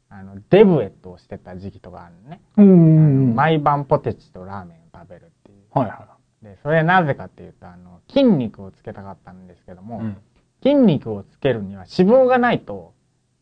[0.10, 5.32] あのデブエットをしてた時期とかあるのね、毎晩ポテチとラーメンを食べる
[5.69, 6.08] っていうは
[6.41, 10.05] でそれなぜかっていうとあの筋肉をつけたかったんですけども、い。
[10.05, 10.17] うん
[10.62, 12.93] 筋肉をつけるには脂肪がないと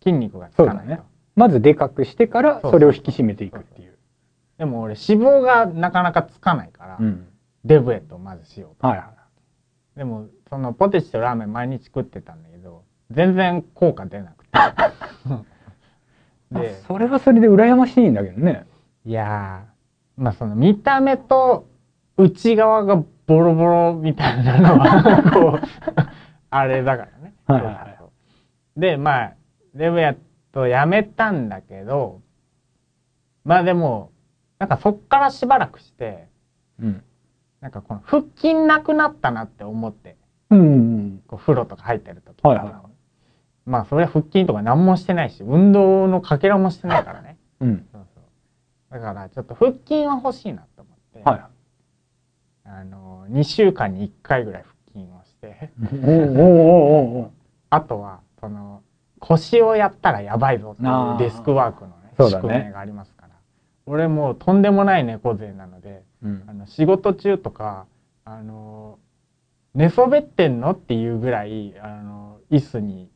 [0.03, 1.01] 筋肉がつかないと、そうだね
[1.35, 3.97] まずでかくしてからそれを引き締めていくっていう。
[4.57, 7.27] でも俺脂肪がなかなかつかないから、うん。
[7.63, 8.87] デブエットをまずしようと。
[8.87, 9.13] はいは
[9.95, 14.57] でも、そのポテチとラーメン毎日食ってたんだけど、全然効果出なくて。
[16.51, 16.55] い。
[16.55, 18.65] で、それはそれで羨ましいんだけどね。
[19.05, 21.67] いやー、まあその見た目と
[22.17, 25.62] 内側がボロボロみたいなのは、こう、
[26.49, 27.34] あれだからね。
[27.45, 27.97] はいはい
[28.77, 29.34] で、まあ、
[29.73, 30.17] デブエッ
[30.53, 32.21] トやめたんだけど、
[33.43, 34.12] まあでも、
[34.60, 36.27] なんかそっからしばらくして、
[36.80, 37.03] うん。
[37.60, 40.15] なんかこの腹筋なくなったなって思って、
[40.51, 41.23] うん。
[41.27, 42.73] こう風呂とか入ってる時はいはいはい
[43.65, 47.38] まあそれは腹筋とか何もしてないし、運動のかけらもしてないからね。
[47.60, 47.88] うん。
[47.91, 51.56] そうそうだからちょっと腹筋は欲しいなと思って、はい。
[52.67, 55.71] あの、2週間に1回ぐらい腹筋をして、
[57.69, 58.84] あとは、その、
[59.19, 63.30] 腰をやったらやばいぞっていうデスクワークのね、宿命がありますから。
[63.86, 67.86] 俺もうとんでもない猫背なので、うんあの仕事中とか、
[68.25, 68.99] あの、
[69.73, 73.10] 寝そべってんのっていうぐらい、あの、椅子に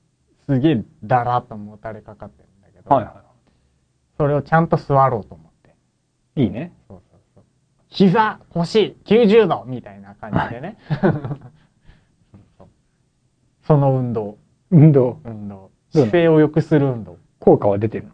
[0.46, 3.24] すげえだらっともたれかかってるんだけど、はいは
[4.18, 5.76] それをちゃんと座ろうと思って。
[6.36, 6.44] い。
[6.44, 6.74] いいね。
[7.91, 10.77] 膝、腰、90度みたいな感じでね。
[13.63, 14.38] その運動、
[14.71, 15.19] 運動。
[15.25, 15.69] 運動。
[15.91, 17.17] 姿勢を良くする運動。
[17.39, 18.08] 効果は出てる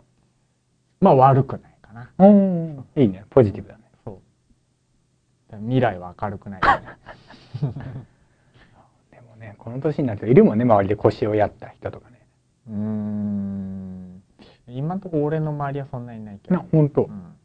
[1.00, 2.10] まあ悪くないかな。
[2.18, 2.30] の。
[2.30, 2.86] うん。
[2.96, 3.24] いいね。
[3.30, 3.84] ポジティブだね。
[4.04, 4.20] そ
[5.54, 5.58] う。
[5.58, 6.88] 未来は明るくないよね。
[9.12, 12.28] でもね、この年になるといるもんね、周りで腰をやった人とかね。
[12.68, 14.24] うーん。
[14.70, 16.66] 今んとこ俺の周りはそんなにいないけな、ど。
[16.72, 17.12] ほんとう。
[17.12, 17.37] ん。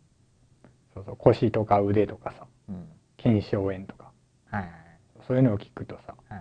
[0.94, 1.16] そうそう。
[1.16, 2.88] 腰とか腕とかさ、うん。
[3.16, 4.12] 腱鞘炎とか、
[4.50, 4.70] はい
[5.26, 6.38] そういうのを聞くとさ、はい。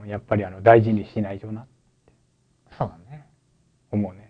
[0.00, 0.10] はい。
[0.10, 1.66] やっぱりあの大事にしないとな、
[2.76, 3.26] そうだね。
[3.92, 4.28] 思うね。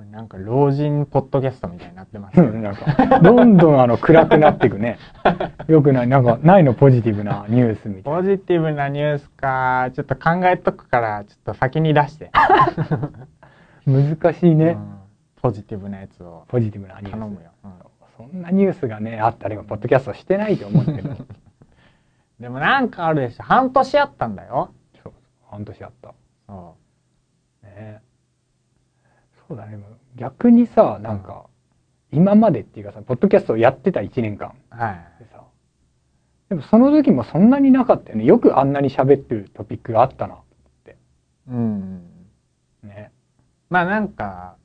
[0.00, 4.98] これなんか老人ポッドキャストみたいになってますけどうん、なんか、どんどんあの暗くなっていくね。
[5.68, 12.30] よくない、なんか、ないのポジティブなニュースみたいポジティブなニュースか、ちょっと考えとくから、ちょっと先に出して。
[12.32, 13.10] な。
[14.16, 14.72] 難しいうね。
[14.72, 15.00] ん
[15.42, 17.10] ポジティブなやつをポジティブなニュース。
[17.12, 17.50] 頼むよ。
[17.64, 17.89] うん
[18.20, 21.10] そんなニュースがね、あったら今、ポッドキャストしてないと思うけど。
[22.38, 23.42] でもなんかあるでしょ。
[23.44, 24.72] 半年あったんだよ。
[25.02, 25.12] そう、
[25.46, 26.14] 半年あった。
[26.46, 26.76] そ
[27.62, 28.02] ね
[29.48, 29.78] そうだね、
[30.16, 31.46] 逆にさ、なんか、
[32.12, 34.76] 今までっていうかさ、ポッドキャストをやってた1年間う。
[34.76, 35.22] はい。
[35.22, 35.42] でさ、
[36.48, 38.24] でもその時もそんなになかったよね。
[38.24, 40.38] よくあんなに喋ってるトピックがあったな。
[41.48, 42.02] うん。
[42.82, 43.12] ね。
[43.68, 44.56] まあなんか、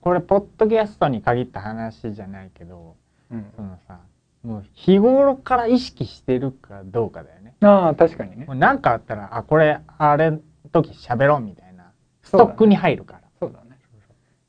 [0.00, 2.96] これ、ポッドキャストに限った話じゃないけど、
[3.30, 3.46] うん。
[3.54, 4.00] そのさ、
[4.42, 7.54] もう日頃から意識してるかどうかだよね。
[7.60, 8.52] ああ、確かにねも。
[8.54, 10.40] うなんかあったら、あ、これ、あれの
[10.72, 13.20] 時喋ろうみたいな、ストックに入るから。
[13.38, 13.78] そうだね。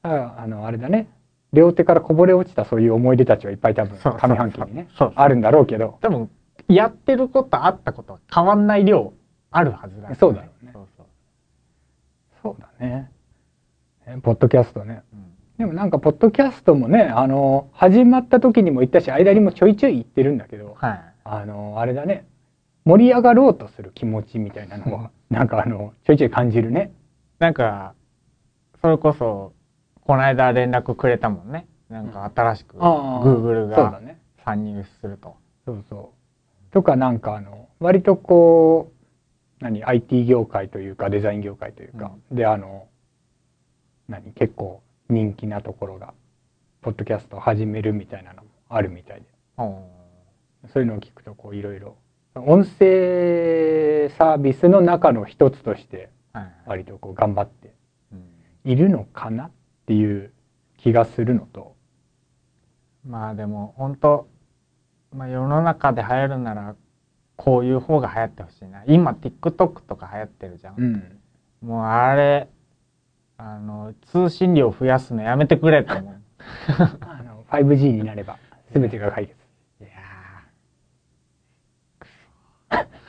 [0.01, 1.09] だからあの、あれだね。
[1.53, 6.29] 両手からこぼれ落ちたそういう思い出たちはいっぱい多分上半期にねあるんだろうけど多分、
[6.67, 9.13] やってることあったことは変わんない量
[9.51, 10.73] あるはずだ、そうだろうね
[12.43, 13.11] そうだねね
[14.23, 15.03] ポッドキャストね。
[15.13, 15.25] うん。
[15.57, 21.01] でもなんかポッドキャストもねあの始まった時にも言ったし間にもちょいちょい言ってるんだけどはい。
[21.23, 22.25] あのあれだね。
[22.85, 26.91] 盛り上がろうとする気持ちみたいなのはなんかあのちょいちょい感じるね。
[27.39, 27.93] なんか、
[28.81, 29.53] それこそ、
[30.01, 31.67] この間連絡くれたもんね。
[31.89, 34.01] なんか新しく、Google が
[34.43, 35.35] 参入すると。
[35.65, 36.11] そうそ
[36.69, 36.73] う。
[36.73, 38.91] とかなんかあの割とこ
[39.61, 42.87] う何 IT 業界というかデザイン業界というか、であの
[44.07, 44.31] 何？
[44.33, 46.13] 結構人気なところが
[46.81, 49.25] ポッドキャストを始めるみたいなのもあるみたいで。
[49.57, 49.87] お
[50.67, 51.95] そそういうのを聞くとこういろいろ
[52.35, 56.09] 音声サービスの中の一つとして
[56.65, 57.73] 割とこう頑張って
[58.11, 58.71] うん。
[58.71, 59.51] いるのかなっ
[59.85, 60.33] ていう
[60.77, 61.75] 気がするのと、
[63.05, 64.27] まあでも本当
[65.13, 66.75] まあ世の中で流行るなら
[67.35, 68.83] こういう方が流行ってほしいな。
[68.87, 71.19] 今 TikTok とか流行ってるじゃん、ん、
[71.61, 72.49] もうあれ
[73.37, 76.15] あの通信量増やすのやめてくれと思う。
[77.01, 78.37] あの 5G になれば
[78.73, 79.37] 全てが解決。
[79.81, 79.83] い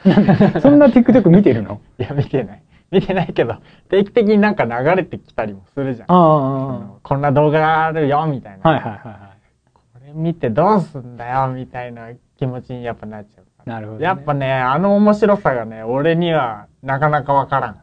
[0.08, 0.70] やそ。
[0.70, 1.80] んな TikTok 見てるの？
[1.98, 2.62] ー いや見てない。
[2.90, 3.56] 見てないけど
[3.90, 6.08] 定期的になんか流れてきたりもするじゃん。
[6.08, 9.30] こんな動画があるよみたいな、はいはいはいは
[9.74, 13.44] これ見てどうすんだよみたいな気持ちにやっぱなっちゃう。
[13.68, 14.18] なるほど、らね。
[14.18, 17.80] やっぱねあの面白さがね俺にはなかなかわからん、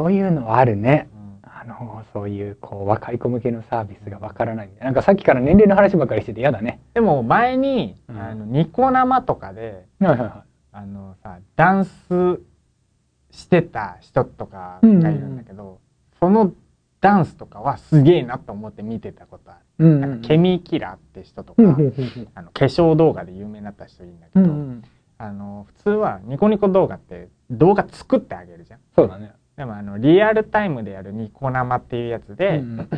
[0.00, 1.10] そういうのはあるね。
[1.14, 1.50] うん。
[1.50, 4.68] あのそういうこう若い子向けのサービスがわからない。
[4.68, 6.80] みたいななんかさっきから年齢の話ばっかりしてて嫌だね。
[6.94, 8.18] でも前に、うん。
[8.18, 12.40] あのニコ生とかではいはいはあのさダンス
[13.30, 15.80] してた人とかがいるんだけど、
[16.18, 16.54] その
[17.02, 19.90] ダンスとかはすげえなと思って見てたことある、い。
[19.90, 24.82] うんなんかケミーキラーって人とか、うんうんうんあの化粧動画で有名になった人いるんだけど、うんうん。
[25.18, 28.80] あの普通はニコニコ動画って動画作ってあげるじゃん。
[28.96, 29.32] そうだね。
[29.60, 32.88] でもあのリアルタイムでやるニコ生っていうやつで、うん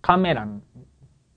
[0.00, 0.46] カメラ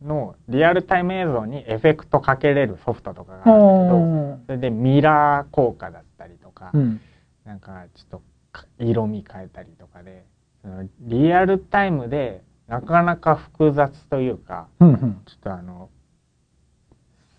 [0.02, 4.00] のリアルタイム映像にエフェクトかけれるソフトとかがあるんだけどう
[4.36, 7.00] んそれでミラー効果だったりとか、うん。
[7.46, 8.22] なんかちょっと
[8.52, 10.26] か色味変えたりとかで
[10.62, 15.22] そのリアルタイムでなかなか複雑というかうんうん。
[15.26, 15.90] ちょっとあの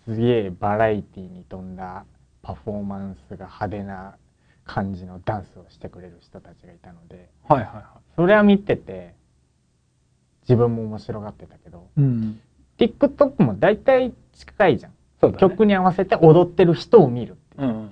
[0.05, 2.05] すげえバラエティに富んだ
[2.41, 4.15] パフォーマンスが派手な
[4.69, 9.15] 感じのダンスをしてくれる人たちがいたのではいはいはそれは見てて
[10.43, 12.01] 自分も面白がってたけどい。
[12.01, 12.39] うん。
[12.77, 15.39] TikTok も大体近いじゃん、そうだね。
[15.41, 17.91] 曲に合わせて踊ってる人を見るっていううんうんうん。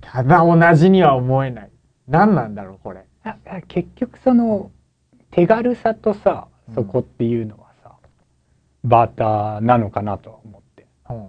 [0.00, 1.70] ただ同じには思えない
[2.06, 4.70] 何なんだろうこれあ結局その
[5.32, 7.96] 手軽さとさうんそこっていうのはさ、
[8.84, 11.28] バーターなのかなとは思ってうん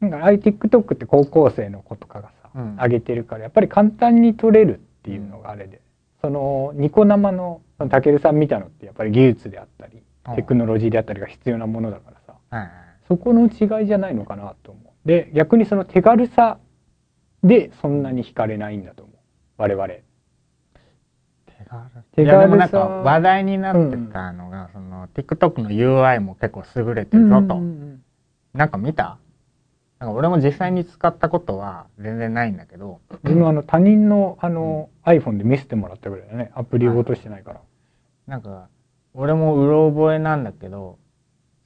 [0.00, 5.80] なんかああいう TikTok って高校生の子とかがさ、うん上げてるからやっぱり簡単に撮れるっていうのがあれで、
[6.20, 10.36] そのニコ生のたけるさん見たのってやっぱり技術であったり、うん。
[10.36, 12.70] テクノロジーであったりが必要なものだからさ。
[13.08, 15.08] そこの違いじゃないのかなと思う。
[15.08, 16.58] で逆にその手軽さ
[17.42, 19.16] でそんなに惹かれないんだと思う。
[19.58, 19.88] 我々。
[19.88, 20.04] 手
[22.24, 22.30] 軽。
[22.30, 27.60] さでもなんか話題になってたのが、その TikTok の UI も結構優れてるぞと、
[28.54, 29.18] なんか見た？
[30.02, 36.50] なんか俺も実際に使ったことは全然ないんだけど自分はあの他人のあの iPhone で見せてもらったぐらいだね。
[36.56, 37.60] アプリを落としてないから、
[38.26, 38.68] なんか
[39.14, 40.98] 俺もうろ覚えなんだけど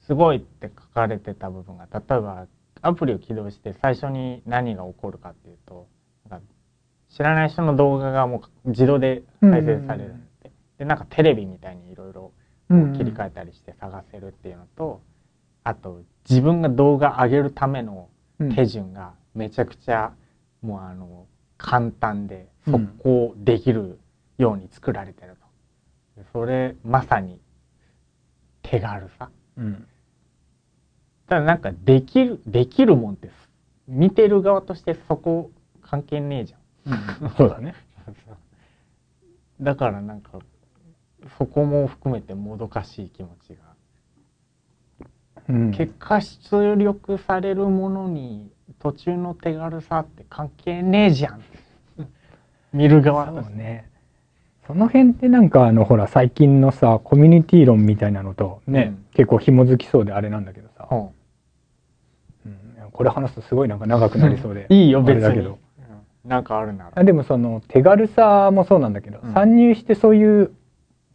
[0.01, 2.45] すごいって書かれてた部分が例えば
[2.83, 5.87] アプリを起動して最初に何が起こるかっていうと
[6.29, 6.45] なんか
[7.09, 12.31] 知らない人の動画がもう自動で再生されるんで,、でなんかテレビみたいにいろいろ
[12.69, 15.01] 切り替えたりして探せるっていうのと、
[15.63, 18.16] あと自分が動画上げるためのうん
[18.55, 20.13] 手順がめちゃくちゃ
[20.61, 21.25] もうあの
[21.57, 22.73] 簡単でうん。
[22.73, 23.99] 速攻できる
[24.37, 25.37] ように作られてる
[26.15, 27.39] と、それまさに
[28.61, 29.29] 手軽さ。
[29.57, 29.87] うん。
[31.27, 33.29] ただなんかできるできるもんって
[33.87, 37.33] 見てる側としてそこ関係ねえじゃん。
[37.37, 37.73] そうだね。
[39.61, 40.39] だからなんか
[41.37, 43.61] そこも含めてもどかしい気持ちが。
[43.61, 43.66] うん
[45.47, 51.41] 結果出力されるものに途中の手軽さって関係ねえじゃん。
[52.73, 53.89] 見る側としてそうね。
[54.67, 59.05] その辺ってなんかあのほら最近のさコミュニティ論みたいなのとね、うん。
[59.13, 60.95] 結構紐づきそうであれなんだけどさ、う。
[60.95, 60.99] ん
[62.45, 62.91] うん。
[62.91, 65.59] これ話すとすごいなんか長くなりそうで、いいよ別にだけど。
[65.79, 66.29] うん。
[66.29, 66.91] なんかあるなら。
[66.93, 69.33] あでもその手軽さもそうなんだけど、うん。
[69.33, 70.51] 参入してそういう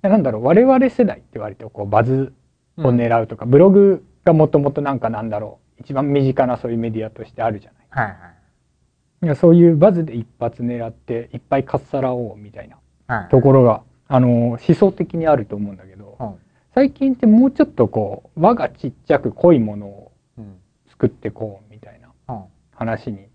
[0.00, 2.32] なんだろう我々世代って割とこうバズ
[2.78, 5.82] をうん狙うとか、ブログがもともとなんかなんだろう。
[5.82, 7.86] 一番身近なそういうメディアとしてあるじゃない。
[7.90, 9.26] はいはい。
[9.26, 13.28] いやそういうバズで一発狙っていっぱいかっさらおうみたいなはい。
[13.28, 16.34] ところがあの思想的にあると思うんだけど、うん
[16.74, 20.56] 最近ってもうちょっとこう輪がちっちゃく濃いものをうん
[20.88, 22.44] 作ってこうみたいなうん
[22.74, 23.26] 話に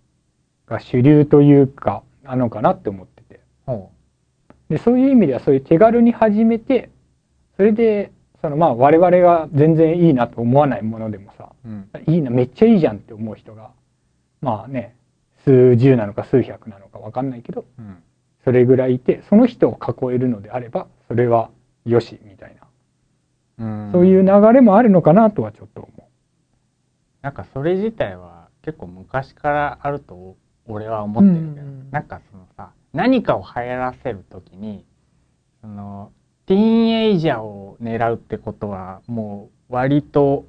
[0.66, 3.40] が主流というかなのかなって思ってて。
[3.66, 3.84] うん
[4.70, 6.90] でそういう意味ではそういう手軽に始めて
[7.56, 11.90] それでそのまあ我々が全然いいなと思わないものでもさうん。
[12.06, 13.70] いいなめっちゃいいじゃんって思う人が
[14.40, 14.96] まあね
[15.44, 18.02] 数十なのか数百なのか分かんないけどうん。
[18.44, 21.50] それぐらいいてその人を囲えるのであればそれは
[21.84, 22.56] よしみたい
[23.58, 23.64] な。
[23.64, 23.92] うん。
[23.92, 26.08] そういう流れもあるのかなとはちょっと思
[27.22, 30.36] なんかそれ自体は結構昔からあると
[30.66, 31.90] 俺は思ってるけど、うん。
[31.90, 34.84] なんかそのさ何かを流行らせる時に
[35.60, 36.12] その
[36.48, 40.46] ティーンエイジャーを狙うってことはもう割と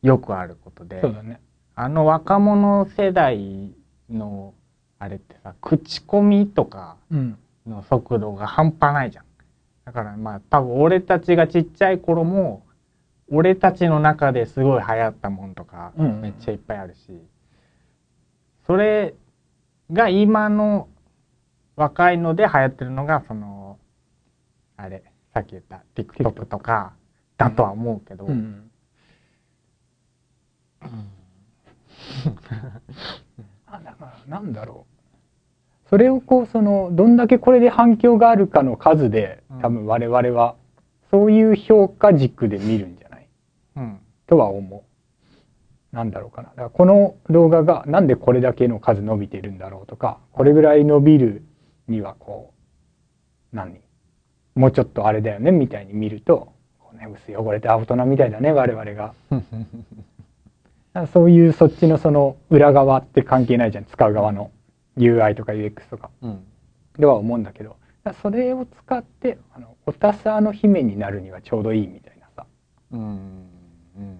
[0.00, 1.40] よくあることでそうだね。
[1.74, 3.72] あの若者世代
[4.08, 4.54] の
[5.00, 7.38] あれってさ口コミとかうん。
[7.66, 9.24] の速度が半端ないじゃん。
[9.86, 12.64] だからまあ多分俺たちがちっちゃい頃も
[13.28, 16.98] 俺たちの中ですごい流行ったもんとかうんめっちゃいっぱいあるし、
[18.66, 19.14] それ
[19.90, 20.88] が今の
[21.74, 23.78] 若いので流行ってるのがその
[24.76, 25.02] あれ
[25.34, 26.94] さっき言った TikTok とか
[27.36, 28.70] だとは思うけど、うん。
[33.66, 34.94] あだからなんだろう。
[35.90, 39.60] それをこうそのどんだけこれで反響があるかの数でうん。
[39.60, 40.54] 多分我々は
[41.10, 43.28] そういう評価軸で見るんじゃない？
[43.76, 44.00] うん。
[44.26, 44.84] とは思
[45.92, 45.96] う。
[45.96, 46.50] なんだろうかな。
[46.50, 51.44] だからこの動画がなんでこれだけの数伸びてるんだろうとかこれぐらい伸びる
[51.88, 52.52] にはこ
[53.52, 53.80] う何？
[54.54, 59.14] もうちょっとあれだよねみたいに見るとこう、ね、薄汚れた大人みたいだね我々が。
[61.12, 64.50] そういうそっちのその裏側って関係ないじゃん使う側の。
[64.96, 66.10] UI とか UX とか。
[66.22, 66.44] うん。
[66.98, 67.76] では思うんだけど
[68.22, 72.46] それを使ってあのおたさの姫になるにはちょうどいいみたいなさ。
[72.92, 74.18] うんうん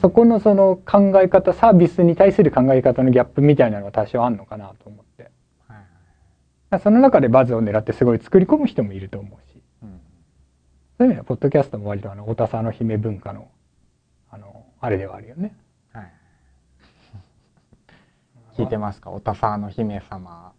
[0.00, 5.32] そこのその考え方サービスに対する考え方のギャップみたいなのが多少あんのかなと思って
[5.66, 9.51] はいその中でバズを狙ってすごい作り込む人もいると思うしうん
[11.02, 13.48] そういう意味ではポッドキャストも割とあのおたさの姫文化の
[14.30, 15.52] あのあれではあるよね。
[15.92, 16.12] はい。
[18.56, 19.10] 聞いてますか？
[19.10, 20.52] おたさの姫様。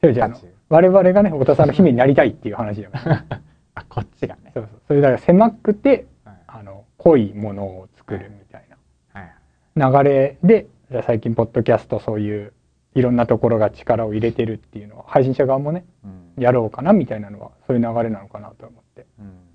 [0.00, 0.30] それじゃあ
[0.70, 3.00] 我々がねおたさの姫になりたいっていう話だよね。
[3.74, 4.52] あこっちがね。
[4.54, 4.80] そうそう。
[4.88, 6.36] それだから狭くてはい。
[6.46, 8.64] あの濃いものを作るみたい
[9.12, 9.30] はい。
[9.74, 12.54] な流れでじゃあ最近ポッドキャストそういう
[12.94, 16.42] いろんなところが力を入れてるっていうのは配信者側もねうん。
[16.42, 19.04] やろうかなみたいなのはそういう流れなのかなと思って。
[19.18, 19.49] うん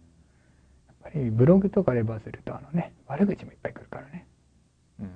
[1.16, 4.28] ブログとかでバズるとあのね悪口もいっぱい来るからね。
[4.99, 5.09] うん。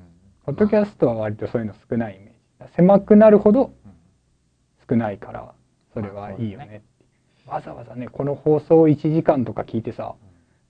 [0.45, 2.73] ポッドキャストは割とそういうの少ないイメージ。
[2.75, 3.91] 狭くなるほどうん
[4.89, 5.53] 少ないから
[5.93, 6.81] それはいいよね。
[7.45, 10.15] わざわざねこの放送1時間とか聞いてさ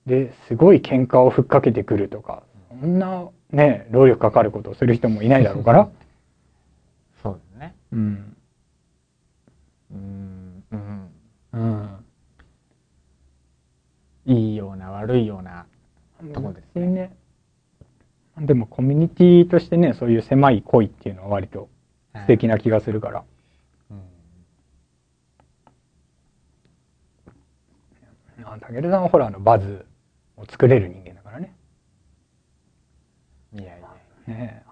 [0.06, 5.90] ですごい喧嘩をふっかけてくるとかそんなね労力かかることをする人もいないだろうから。
[7.22, 7.76] そうですね。
[7.92, 8.36] うん。
[9.92, 10.64] うん。
[10.72, 11.10] うん。
[11.54, 11.99] うん
[14.30, 15.66] いいような悪いような
[16.34, 16.88] とこですね。
[16.88, 17.16] ね。
[18.38, 21.68] でもコミュニティとしてねそういう狭い恋っていうのは割と
[22.14, 23.24] 素敵な気がするから、
[23.90, 24.02] うん。
[28.46, 29.86] あたけるさんはほらあのバズ
[30.38, 31.56] を作れる人間だからね。
[33.54, 33.66] いやい
[34.28, 34.64] やね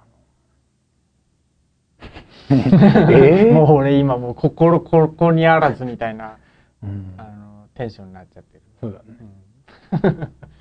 [2.49, 3.51] えー？
[3.51, 6.38] もう俺今もう心ここにあらずみたいな
[6.84, 7.16] うん。
[7.18, 9.05] あのテンションになっちゃってる、そうだね。
[9.20, 9.47] う、ん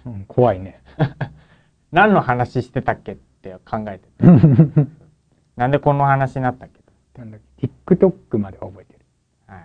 [0.06, 0.80] うん、怖いね。
[1.92, 4.24] 何の話してたっけって考えてて。
[5.56, 6.80] なんでこの話になったっけ？
[7.18, 9.00] なんだっけ？TikTok までは覚えてる。
[9.46, 9.60] はい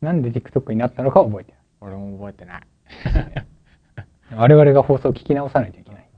[0.00, 2.62] なんで TikTok になったのかは覚えて俺も覚えてない。
[4.36, 6.08] 我々が放送を聞き直さないといけない。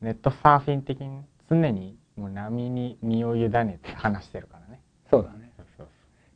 [0.00, 4.80] ネットサーフィン的に常にもう波に身を委ねて話してるからね。
[5.10, 5.52] そうだね。
[5.56, 5.88] そうそう。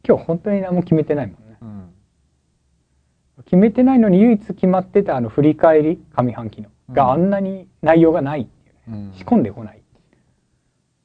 [0.06, 1.56] 今日本当に何も決めてないもんね。
[1.60, 1.89] うん
[3.44, 6.94] 決めてないのに唯一決まってたあの振り返り上半期のうん。
[6.94, 9.82] があんなに内容がないっていう仕込んでこない。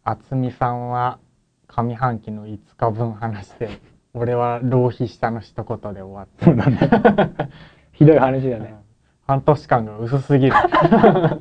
[0.04, 1.20] 渥美さんは
[1.68, 3.70] 上半期の5日分話して
[4.14, 7.50] 俺は浪費したの一言で終わってそうだね。
[7.94, 8.76] ひどい話だね。
[9.28, 10.54] 半年間が薄すぎる。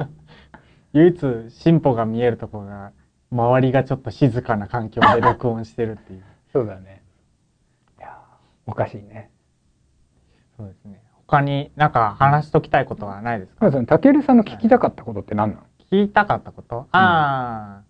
[0.95, 2.93] 唯一進歩が見えるところが
[3.31, 6.23] 周りがちょっと静かな環境で録音してるっていう。
[6.53, 7.03] そうだね。
[7.99, 9.31] いやーおかしいね
[10.57, 11.03] そうですね。
[11.27, 13.65] 他になんか話しときたいことはないですか？
[13.65, 17.83] まずたけるさんの聞きたかったことって何なの、聞きたかったこと、あ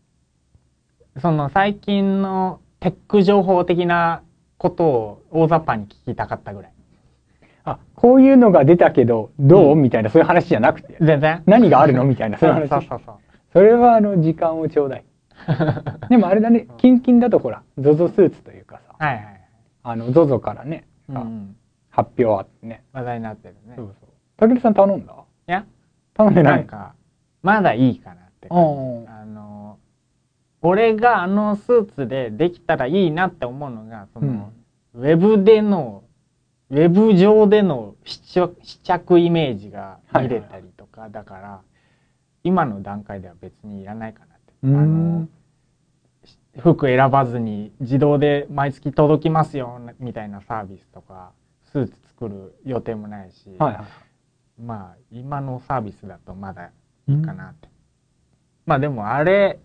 [1.17, 4.23] あその最近のテック情報的な
[4.59, 6.73] ことを大雑把に聞きたかったぐらい。
[7.67, 10.97] あこういうのが出たけどどう、うんみたいなそういう話じゃなくて。
[11.01, 11.43] 全然。
[11.47, 12.05] 何があるの？
[12.05, 12.69] みたいなそういう話。
[12.69, 13.15] そうそうそう。
[13.53, 15.05] それはあの時間をちょうだい。
[16.11, 16.67] でもあれだね。
[16.79, 18.95] キンキンだとほら ZOZO スーツというかさ。
[18.99, 19.41] はいはい
[19.83, 21.57] あの ZOZO からね、うんうん
[21.95, 22.83] 発表あってね。
[22.93, 23.75] 話題になってるね。
[23.77, 24.09] そうそう。
[24.37, 25.13] たけるさん頼んだ？
[25.13, 25.65] いや。
[26.15, 26.57] 頼んでない？
[26.57, 26.95] なんか
[27.43, 28.65] まだいいかなって感じ。
[28.65, 29.79] うんあの
[30.61, 34.51] 俺があのスーツでできたらいいなって思うのがその、
[34.95, 36.05] ウェブでの
[36.71, 41.61] ウェブ上での試着試着イメージが見れたりとか、だから
[42.45, 44.53] 今の段階では別にいらないかなって。
[44.63, 45.29] うあの
[46.59, 51.33] 服選ばずに自動で毎月届きますよみたいなサービスとか
[51.75, 54.63] スーツ作る予定もないし、はいはい。
[54.63, 56.71] まあ今のサービスだとまだ
[57.09, 57.69] いいかなって、
[58.65, 59.59] まあでもあれ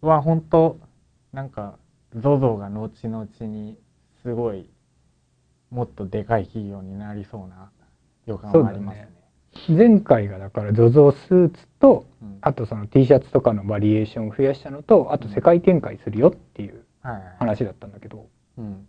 [0.00, 0.80] は本当
[1.32, 1.78] なんか
[2.16, 3.78] ZOZO が後々に
[4.22, 4.68] すごい
[5.70, 7.70] もっとでかい企業になりそうな
[8.26, 9.08] 予感はありますね。
[9.68, 12.38] 前回がだから ZOZO スーツと、うん。
[12.40, 16.84] あとその T シャツとかのバリエーションを増やしたのと、あと世界展開するよっていう
[17.38, 18.26] 話だったんだけど、
[18.58, 18.88] うん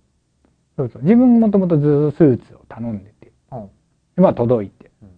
[0.78, 1.02] そうそう。
[1.02, 3.66] 自分もともと ZOZO スーツを頼んでて、うん。
[4.16, 5.10] でまあ届いて、うん。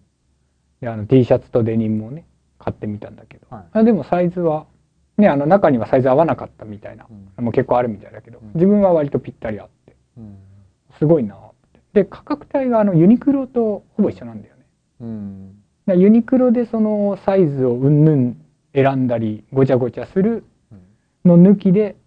[0.82, 2.26] で、あの T シャツとデニムもね、
[2.58, 3.64] 買ってみたんだけど、はい。
[3.74, 4.66] あでもサイズは、
[5.18, 7.30] ね、あの中にはサイズ合わなかったみたいなうん。
[7.38, 10.38] のも結構あるみたいだけどうん、自分は割とぴったりあって、うん。
[10.98, 11.40] すごいなっ
[11.74, 11.80] て。
[11.94, 14.62] で、価格帯があのユニクロとほぼ一緒なんだよね。
[15.02, 15.56] うん。
[15.86, 18.38] だユニクロでそのサイズをうんぬん
[18.74, 20.46] 選んだりごちゃごちゃする
[21.26, 21.42] うん。
[21.44, 21.98] の抜きで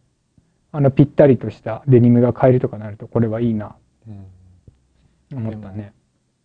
[0.72, 3.76] あのぴったりとしたデニムが買えるとかなるとこれはいいな。
[4.08, 4.26] うん。
[5.36, 5.92] 思ったね。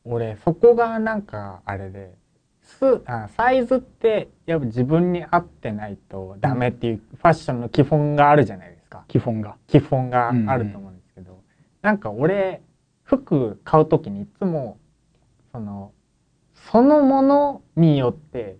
[0.04, 2.14] 俺そこがなんかあれで
[2.62, 9.06] すあサイズってやっぱ自分に合ってないとダメっていうファッションの基本があるじゃないですか。
[9.08, 9.56] 基本が。
[9.68, 11.42] 基本があると思うんですけど、
[11.82, 12.62] なんか俺
[13.04, 14.78] 服買う時にいつも
[15.52, 15.92] その
[16.54, 18.58] そのものによって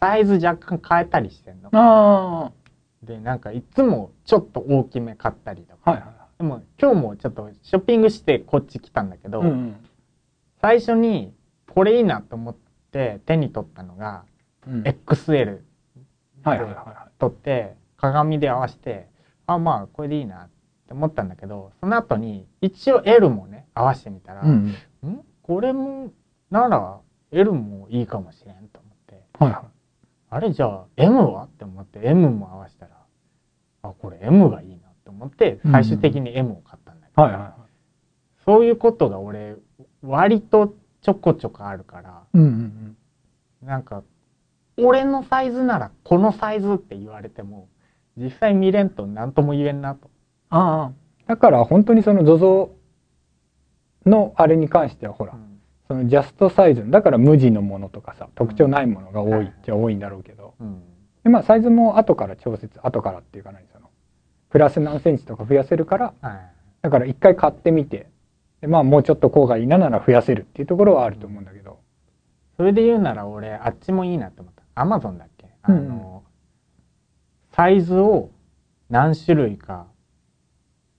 [0.00, 2.52] サイズ若干変えたりしてんの。
[3.06, 5.84] あでなんかいつもちょっと大きめ買ったりとあ。
[5.84, 9.40] か、はいはでも今日もちょっとショッピングしてこっち来たんだけど。
[9.40, 9.76] うんうん
[10.62, 11.34] 最初に
[11.70, 12.56] これいいなと思っ
[12.90, 14.24] て手に取ったのが
[14.66, 14.82] うん。
[14.82, 15.60] XL
[17.18, 19.06] 取って鏡で合わせて
[19.46, 20.48] あまあこれでいいなっ
[20.88, 24.44] て思ったんだけどその後に一応 L もね合わせてみたら、い。
[24.46, 25.10] うんうん。
[25.10, 25.24] ん？
[25.42, 26.10] これも
[26.50, 26.98] なら
[27.30, 29.64] L もいいかもしれんと思ってはいは
[30.30, 31.44] あれじゃあ M は？
[31.44, 32.95] って思って M も合わせたら
[33.88, 37.14] あこれ M がいいなと思って最終的に M を買ったんだけい。
[37.16, 37.54] ど、はいはいは
[38.44, 39.56] そういうことが俺
[40.02, 42.38] 割とちょこちょこあるからい。
[42.38, 42.96] うんうん
[43.62, 44.02] なんか
[44.78, 47.68] 俺のサイズならこのサイズって言われても
[48.16, 50.10] 実際見れんと何とも言えんなと。
[50.50, 50.92] ああ。
[51.26, 52.70] だから本当にその ZOZO
[54.04, 55.34] のあれに関してはほら、
[55.88, 60.82] そのジャストサイズだから無地のものとかさ特徴ないものが多いっちゃ多いんだろうけど、うん
[61.24, 63.66] でまあサイズも後から調節後からっていうか何
[64.50, 66.52] プラス何センチとか増やせるからはい。
[66.82, 68.08] だから一回買ってみて
[68.60, 71.78] でまあもうちょっとこうがいいななら増やせるっていうところはあると思うんだけど、
[72.56, 74.62] それで言うなら俺あっちもいいなと思った。
[74.74, 75.46] アマゾンだっけ？
[75.62, 76.22] あの、
[77.52, 78.30] サイズを
[78.88, 79.86] 何種類か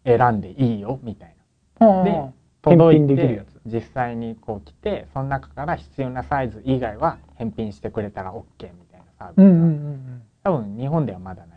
[0.05, 1.35] 選んでいいよみたい
[1.79, 2.03] な。
[2.03, 2.31] で
[2.61, 3.61] 届い返品できるやてつ。
[3.65, 8.43] 実際にこう来てその中から必要なサイズ以外は返品してくれたら OK
[8.73, 10.21] みたいなサービスが、うんうんうん。
[10.43, 11.56] 多分日本ではまだな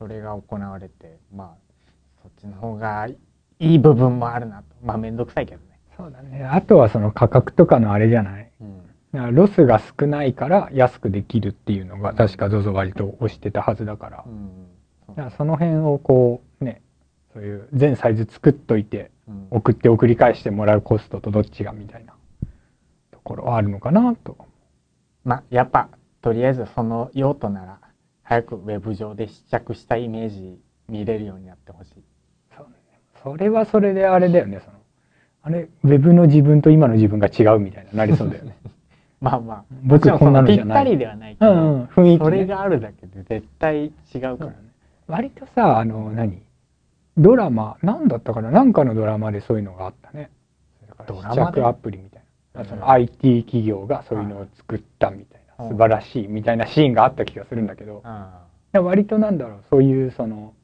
[0.00, 1.90] それが行われてまあ
[2.22, 4.64] そっちの方がいい部分もあるなと。
[4.82, 6.42] まあ面倒くさいけどね、そうだね。
[6.42, 8.50] あとはその価格とかのあれじゃない。
[8.62, 8.78] うん。
[9.12, 14.24] だからロスが少ないから安くできるっていうのが確か ZOZO 割と推してたはずだから。
[14.26, 14.66] う、ん
[15.08, 16.80] だからその辺をこうね
[17.34, 19.48] そういう全サイズ作っといてうん。
[19.50, 22.14] 送って送り返してもらうコストとどっちがみたいな。
[23.10, 24.38] ところはあるのかなと。
[25.24, 25.90] まあやっぱ
[26.22, 27.78] とりあえずその用途なら
[28.30, 30.56] 早くウェブ上で試着したイメージ
[30.88, 31.92] 見れるようになってほしい。
[32.56, 34.60] そうねそれはそれであれだよね。
[34.64, 34.76] その
[35.42, 38.56] あれウェブの自分と今の自分が違うみたいななりそうだよね。
[39.20, 39.64] まあまあ。
[39.82, 40.84] 僕こんなのじゃない。
[40.84, 44.56] そぴったりではないけど、うんうん雰囲気、ね、それがあるだけで絶対違うからね。
[45.08, 46.40] 割とさあの何？
[47.18, 48.52] ドラマ何だったかな？
[48.52, 50.30] なんかのドラマでそういうのがあったね。
[51.08, 51.40] ドラマで？
[51.40, 52.22] 試着アプリみたい
[52.78, 52.90] な。
[52.90, 55.24] IT 企業がそういうのを作ったみたいな。
[55.24, 55.29] うん
[55.68, 58.02] 素晴らしいみたいなシーンがあった気がするんだけど。
[58.04, 60.54] あ割となんだろうそういうその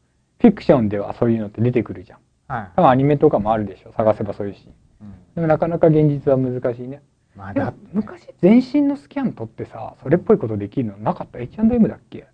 [0.40, 2.18] フィクションではそういうのって出てくるじゃん。
[2.48, 2.70] あはい。
[2.76, 4.72] 多分アニメとかもあるでしょ探せばそういうシーン。
[5.02, 5.14] うん。
[5.34, 7.02] でもなかなか現実は難しいね。
[7.34, 12.26] まあだ昔全身のスキャン取ってさそれっぽいことできるのなかった？H&M だっけ？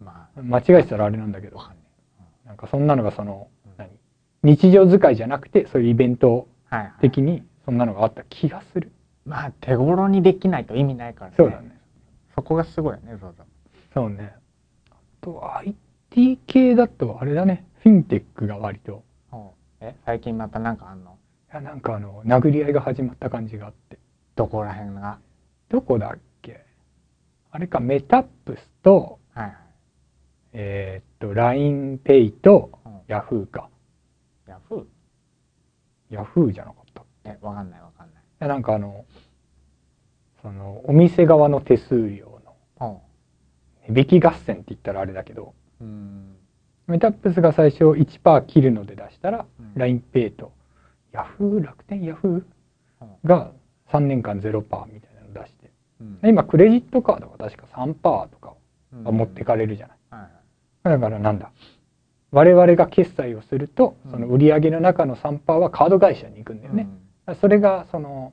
[0.00, 1.58] ま間違えてたらあれなんだけど。
[1.58, 1.76] あわかん
[2.46, 2.56] なん。
[2.56, 3.72] かそんなのがそのうん。
[3.78, 3.90] 何？
[4.42, 6.46] 日常使いじゃなくてそういうイベント。
[7.00, 8.90] 的にそんなのがあった気がする
[9.24, 11.36] まあ手頃にできないと意味ないからね。
[11.36, 11.80] そうだね。
[12.34, 13.46] そこがすごいよね、そうそう。
[13.94, 14.34] そうね。
[14.90, 17.66] あと IT 系だとあれだね。
[17.82, 19.04] フィンテックが割と。
[19.80, 19.94] え？
[20.04, 21.18] 最近またなんかあんの？
[21.52, 23.98] いやなんかあの殴り合いが始まった感じがあって。
[24.36, 25.18] どこら辺が？
[25.68, 26.64] どこだっけ？
[27.50, 29.56] あれかメタップスとはいはい。
[30.52, 33.00] えーっと LINEPay とうん。
[33.08, 33.68] ヤフーか。
[34.48, 34.84] ヤフー？
[36.10, 37.90] ヤフーじゃなかったいえ、わかんないわ
[38.40, 39.04] なんかあの
[40.42, 43.02] そのお店側の手数料のほ
[43.88, 46.36] 値引き合戦って言ったらあれだけど、うん。
[46.86, 49.82] メタップスが最初1%切るので出したら、うん。
[49.82, 50.52] LINEPay と
[51.12, 52.30] ヤフー、楽天ヤフう
[53.04, 53.52] んーが
[53.90, 55.70] 3年間0%みたいなの出して、
[56.00, 56.20] うん。
[56.20, 58.54] で今クレジットカードが確か3%とか
[58.92, 59.96] うんは持ってかれるじゃない。
[60.10, 60.20] はい
[60.88, 61.00] はい。
[61.00, 61.50] だからなんだ。
[62.32, 64.10] 我々が決済をすると、うん。
[64.10, 66.88] その売り上げの中の3%はカード会社に行くんだよね。
[67.40, 68.32] それがその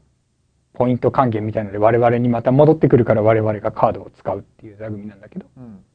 [0.74, 5.46] ポイント還元みたいので我々にまた戻ってくるから我々がカードを使うっていう座組なんだけど。
[5.58, 5.64] うん。
[5.64, 5.86] うん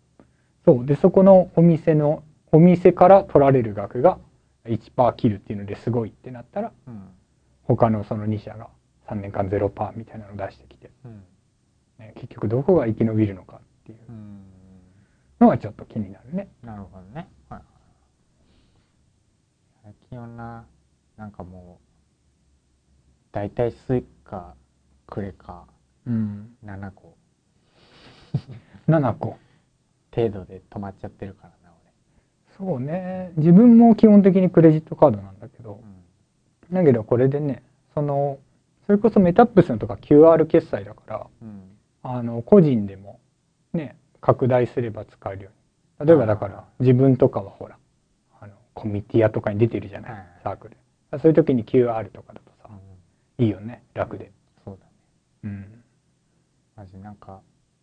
[0.64, 0.86] そう。
[0.86, 4.18] でそこのお店のお店から取られる額が
[4.64, 7.08] 1%切るっていうのですごいってなったらうん。
[7.62, 8.68] 他のその2社が
[9.08, 11.22] 3年間0%みたいなのを出してきて、うん。
[11.98, 13.98] ね、結局どこが生き延びるのかっていう。
[14.08, 14.42] うん。
[15.40, 16.48] のがちょっと気になるね。
[16.62, 17.28] なるほどね。
[17.48, 17.58] はい。
[17.58, 17.62] はい
[19.86, 20.66] 最近はな、
[21.16, 21.85] なんかもう、
[23.36, 24.54] 大体 Suica、
[25.06, 25.66] クレカ、
[26.06, 27.18] うん、7個。
[28.88, 29.36] 7個。
[30.10, 31.74] 程度で止まっちゃってるからな、
[32.56, 33.34] そうね。
[33.36, 35.82] 自分も基本的にクレジットカードなんだけど。
[36.72, 36.80] 俺。
[36.80, 37.62] だけどこれでね
[37.92, 38.38] その
[38.86, 41.48] それこそメタップスのとか QR 決済だからうん。
[41.48, 41.76] うん。
[42.04, 43.20] あの個人でも
[43.74, 45.50] ね拡大すれば使えるよ
[46.00, 46.08] うに。
[46.08, 47.76] 例えばだから自分とかはほら
[48.40, 50.22] あのコミティアとかに出てるじゃない、はい。
[50.42, 50.78] サークル。
[51.18, 52.55] そういう時に QR とかだと
[53.38, 54.32] いいよね楽で。
[54.64, 54.92] そうだね。
[55.44, 55.82] うん。
[56.76, 57.40] マジなんか、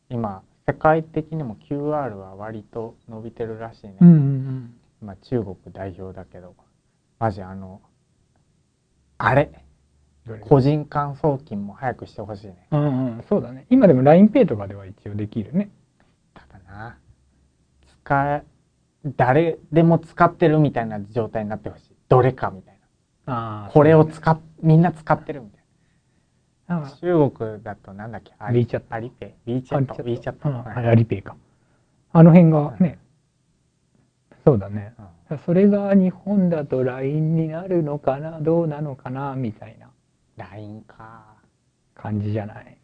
[0.10, 3.98] 今、世界的にも QR は割と伸びてるらしいね。
[4.02, 6.56] うんうんまあ中国代表だけど、
[7.20, 7.82] マジあの、
[9.18, 9.52] あれ？
[10.42, 12.68] 個人間送金も早くしてほしいね。
[12.72, 13.24] うんうん。
[13.28, 13.66] そうだね。
[13.70, 15.70] 今でも LINEPay とかでは一応できるね。
[16.34, 16.98] ただな。
[18.06, 18.44] 使え
[19.06, 21.96] 誰でも使ってるみたいな状態になってほしい。
[22.08, 22.73] どれかみたい
[23.26, 25.64] あなこれを使っみんな使ってるみたい
[26.68, 28.34] あな中国だとなんだっけ？
[28.40, 29.60] アリ WeChat アリペイ。
[29.60, 30.64] WeChat WeChat うん。
[30.64, 30.88] はい。
[30.88, 31.36] アリペイか。
[32.14, 32.98] あの辺がね
[34.46, 34.94] そうだね。
[35.30, 35.38] うん。
[35.46, 38.40] それが日本だと LINE になるのかな？
[38.40, 39.36] どうなのかな？
[39.36, 39.90] みたいな。
[40.38, 41.26] LINE か。
[41.96, 42.78] 感じじゃない？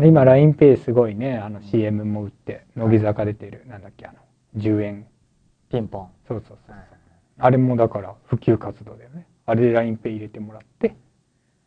[0.00, 1.38] 今 LINEPay すごいね。
[1.38, 2.66] あの CM も打って。
[2.76, 3.64] 乃木坂出てる。
[3.66, 4.06] なんだっけ？
[4.06, 4.18] あの
[4.60, 5.06] 10円。
[5.70, 6.08] ピンポン。
[6.26, 6.86] そうそうそうはい
[7.40, 10.94] あれもだから普及活動だよねあれで LINEPay 入れてもらって。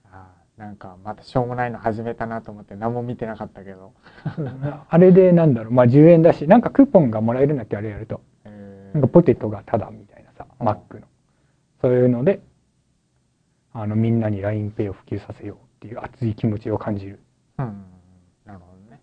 [0.05, 3.93] あーなんかまたしょうもないの始めたなと思って何も見てなかったけど。
[4.87, 5.73] あれでなんだろう。
[5.73, 8.21] まあ10円だしなんかクーポンがもらえるんだっけあれやると。
[8.45, 10.65] えなんかポテトがタダみたいなさうん。
[10.67, 11.07] マックの。
[11.81, 12.39] そういうので
[13.73, 17.19] あのみんなに LINEPay を普及させようっていう熱い気持ちを感じる。
[17.57, 17.83] うん。
[18.45, 19.01] なるほどね。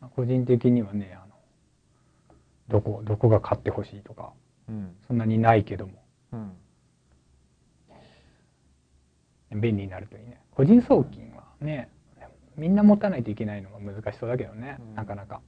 [0.00, 1.34] まあ個人的にはねあの
[2.68, 4.32] どこどこが買ってほしいとか
[4.66, 4.96] うん。
[5.06, 5.92] そんなにないけども。
[6.32, 6.52] うん
[9.54, 10.40] 便利になるといいね。
[10.52, 11.88] 個人送金はね
[12.56, 14.94] みんな持たないといけないのが難しそうだけどね、うん。
[14.94, 15.40] なかなか。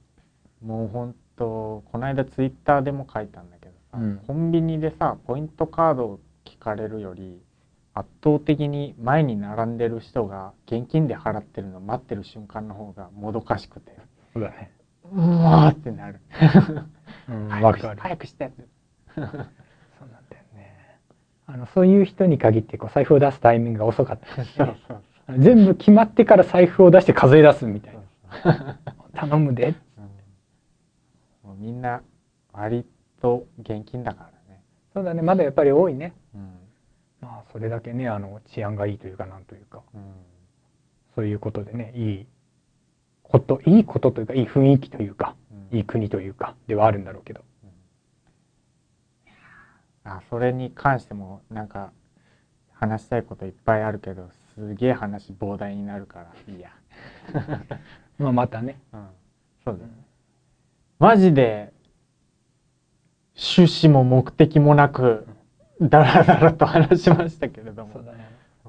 [0.61, 4.21] もうほんとこの間ツイッターでも書いたんだけどさ、うん。
[4.25, 7.41] コンビニでさポイントカードを聞かれるより
[7.93, 13.95] 圧倒的に前に並んでる人が現金で払ってるのを待ってる瞬間の方がもどかしくて
[14.33, 14.71] そうだね。
[15.11, 16.19] うわーってなる。
[17.29, 18.01] うん早くしわかる。
[18.01, 18.65] 早くしてって
[19.15, 19.47] そうなんだよ
[20.55, 20.99] ね
[21.45, 24.41] あのそういう人に限ってこう財布を出すタイミングが遅かった
[25.35, 27.93] り全部決まってから財布を出して数え出すみたい
[28.43, 28.79] な。
[29.13, 31.49] 頼むでうん。
[31.49, 32.01] もうみんな
[32.51, 32.83] 割
[33.21, 35.21] と現金だからね、そうだね。
[35.21, 36.15] まだやっぱり多いね。
[36.33, 36.49] うん。
[37.21, 39.83] まあそれだけねあの治安がいいというかなんというか。
[39.93, 40.01] うん。
[41.13, 42.25] そういうことでねいい
[43.21, 45.35] こといいことというかいい雰囲気というか
[45.71, 45.77] うん。
[45.77, 47.41] いい国というかではあるんだろうけど
[50.09, 51.91] あそれに関してもなんか
[52.73, 56.69] 話したいこといっぱいあるけどすげえ話膨大になるからいいや、
[58.17, 58.79] まあまたね。
[58.93, 59.07] うん、
[59.65, 59.91] そうだね。
[60.99, 61.73] マジで
[63.35, 65.27] 趣旨も目的もなく
[65.81, 67.99] だらだらと話しましたけれども。
[68.01, 68.11] ね。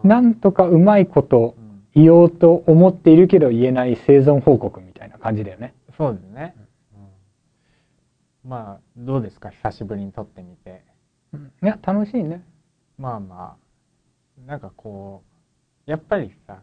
[0.03, 0.11] うん。
[0.11, 1.69] なんとかうまいことうん。
[1.95, 5.75] 言おうと思っているけど言えない生存報告みたいな感じだよね。
[5.97, 6.55] そうですね、
[8.45, 8.51] うん。
[8.51, 9.49] まあどうですか？
[9.51, 10.83] 久しぶりに撮ってみて
[11.35, 12.45] いや楽しいね。
[12.99, 13.69] まあまあ。
[14.47, 15.25] なんかこ
[15.87, 16.63] うやっぱりさ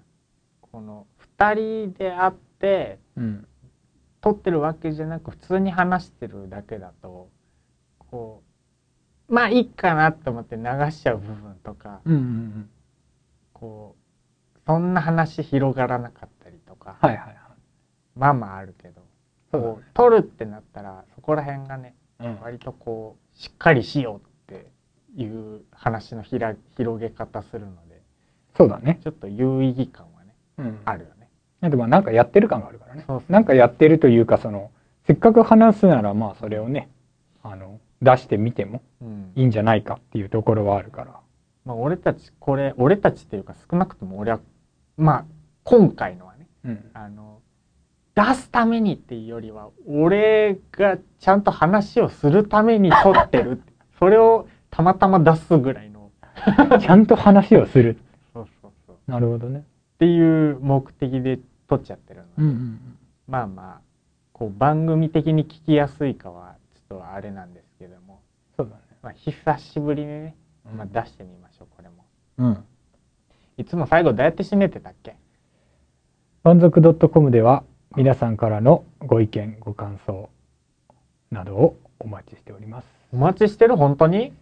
[0.61, 1.05] この
[1.37, 3.47] 2人で会ってうん。
[4.21, 7.29] 撮ってるわけじゃなく普通に話してるだけだと
[7.99, 8.41] こ
[9.29, 12.69] うまあいいかなと思って流しちゃう部分とかうんうんうん
[13.53, 13.95] こ
[14.55, 17.35] うそんな話広がらなかったりとか、はいはいはい。
[18.15, 19.01] まあまああるけど
[19.51, 24.34] そうだこう撮るってなったらそこら辺がねね割とこうしっかりしようって
[25.15, 28.01] いう話のひら広げ方するので
[28.57, 28.99] そうだね。
[29.03, 30.79] ちょっと有意義感はねうん。
[30.85, 31.69] あるよね。
[31.69, 33.03] でもなんかやってる感があるからね。
[33.07, 34.71] そなんかやってるというかその
[35.07, 36.89] せっかく話すならまあそれをね
[37.43, 39.31] あの出してみてもうん。
[39.35, 41.19] いいんじゃないかっていうところはあるから。
[41.65, 44.39] まあ、俺たちこれ俺たちっていうか少なくとも俺は
[44.97, 45.25] まあ
[45.63, 46.91] 今回のはねうん。
[46.93, 47.39] あの
[48.15, 53.61] 出すためにっていうよりは俺がちゃんと話をするために撮ってる
[53.99, 56.11] それをたまたま出すぐらいの。
[56.81, 57.97] ちゃんと話をする。
[58.33, 58.95] そうそうそう。
[58.95, 59.63] っなるほどね。
[59.99, 62.97] ていう目的で撮っちゃってるので、うんうん
[63.27, 63.81] まあまあ
[64.33, 68.19] こう番組的に聞きやすいかはちょっとあれなんですけども、
[68.57, 68.81] そうだね。
[69.01, 70.35] まあ、久しぶりにね、
[70.75, 72.03] まあ、出してみましょうこれも。
[72.39, 72.63] うん。
[73.57, 75.15] いつも最後どうやって締めてたっけ？
[76.43, 77.63] 満足 .com では
[77.95, 80.29] 皆さんからのご意見ご感想
[81.31, 82.87] などをお待ちしております。
[83.13, 83.77] お待ちしてる？
[83.77, 84.33] 本当に？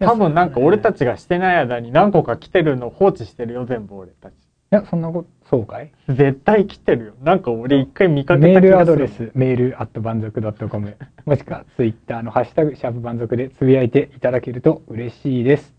[0.00, 4.34] 多分なんか俺たちがしてない間に何個か来てるの放置してるよ全部俺たち。
[4.34, 4.36] い
[4.70, 5.90] やそんなことそうかい？
[6.08, 7.12] 絶対来てるよ。
[7.22, 9.32] なんか俺一回見かけたメールアドレス。
[9.34, 15.74] メールアット満足 .com もしくはツイッターのハッシュタグシャープ満足でつぶやいていただけると嬉しいです。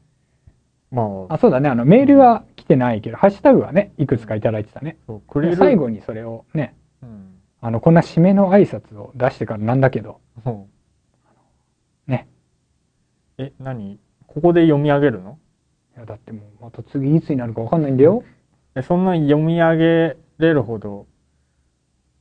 [0.91, 1.36] まあ。
[1.36, 1.70] あそうだね。
[1.70, 4.97] あのメールは来てないけどハッシュタグはねいくつかいただいてたね。
[5.05, 5.55] そうくれる。
[5.55, 7.36] 最後にそれをねうん。
[7.61, 10.20] あのこんな締めの挨拶を出してからなんだけど。
[10.43, 10.67] も
[12.07, 12.28] ね。
[13.38, 13.99] うえ何？
[14.34, 15.39] ここで読み上げるの？
[15.97, 18.23] いやだってもうまた次いつになるかわかんないんだよ。
[18.75, 21.07] えそんなに読み上げれるほど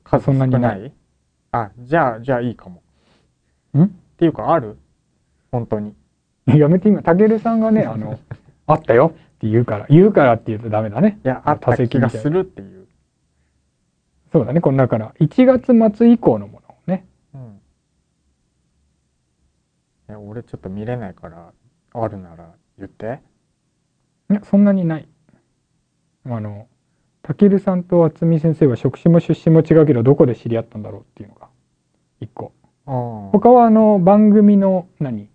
[0.04, 0.88] 数そんなにない？
[1.52, 2.82] 少あじゃあじゃあいいかも。
[3.76, 3.82] ん？
[3.82, 4.78] っていうかある？
[5.52, 5.94] 本当に。
[6.46, 8.18] やめて今たけるさんがねあの
[8.66, 9.12] あったよ。
[9.14, 11.20] って言うから言うからって言うとダメだね。
[11.24, 12.88] いやあった気がするっていう、
[14.32, 15.14] そうだねこのだから。
[15.20, 17.06] 1月末以降のものをね。
[17.34, 17.60] うん、
[20.08, 21.52] いや俺ちょっと見れないから
[21.92, 23.20] あるなら言って。
[24.30, 25.08] いやそんなにない。
[26.24, 26.66] あの
[27.22, 31.48] たけるさんと渥美先生は職種も出身も違うけどどこで知り合ったんだろうっていうのが
[32.20, 32.52] 一個。
[32.86, 35.28] 他はあの番組の何？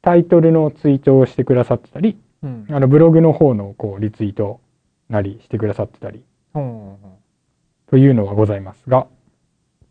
[0.00, 2.66] タイトルのツイートをしてくださってたりうん。
[2.70, 4.60] あのブログの方のこうリツイート
[5.08, 9.06] なりしてくださってたりというのはございますが。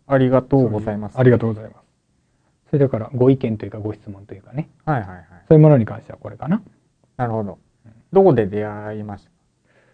[0.08, 1.18] ありがとうございます。
[1.18, 1.81] ありがとうございます
[2.72, 4.70] それだからご意見というかご質問というかね。
[4.86, 5.26] はいはいはい。
[5.50, 6.62] そういうものに関してはこれかな。
[7.18, 7.60] なるほど。
[8.14, 9.28] どこで出会いまし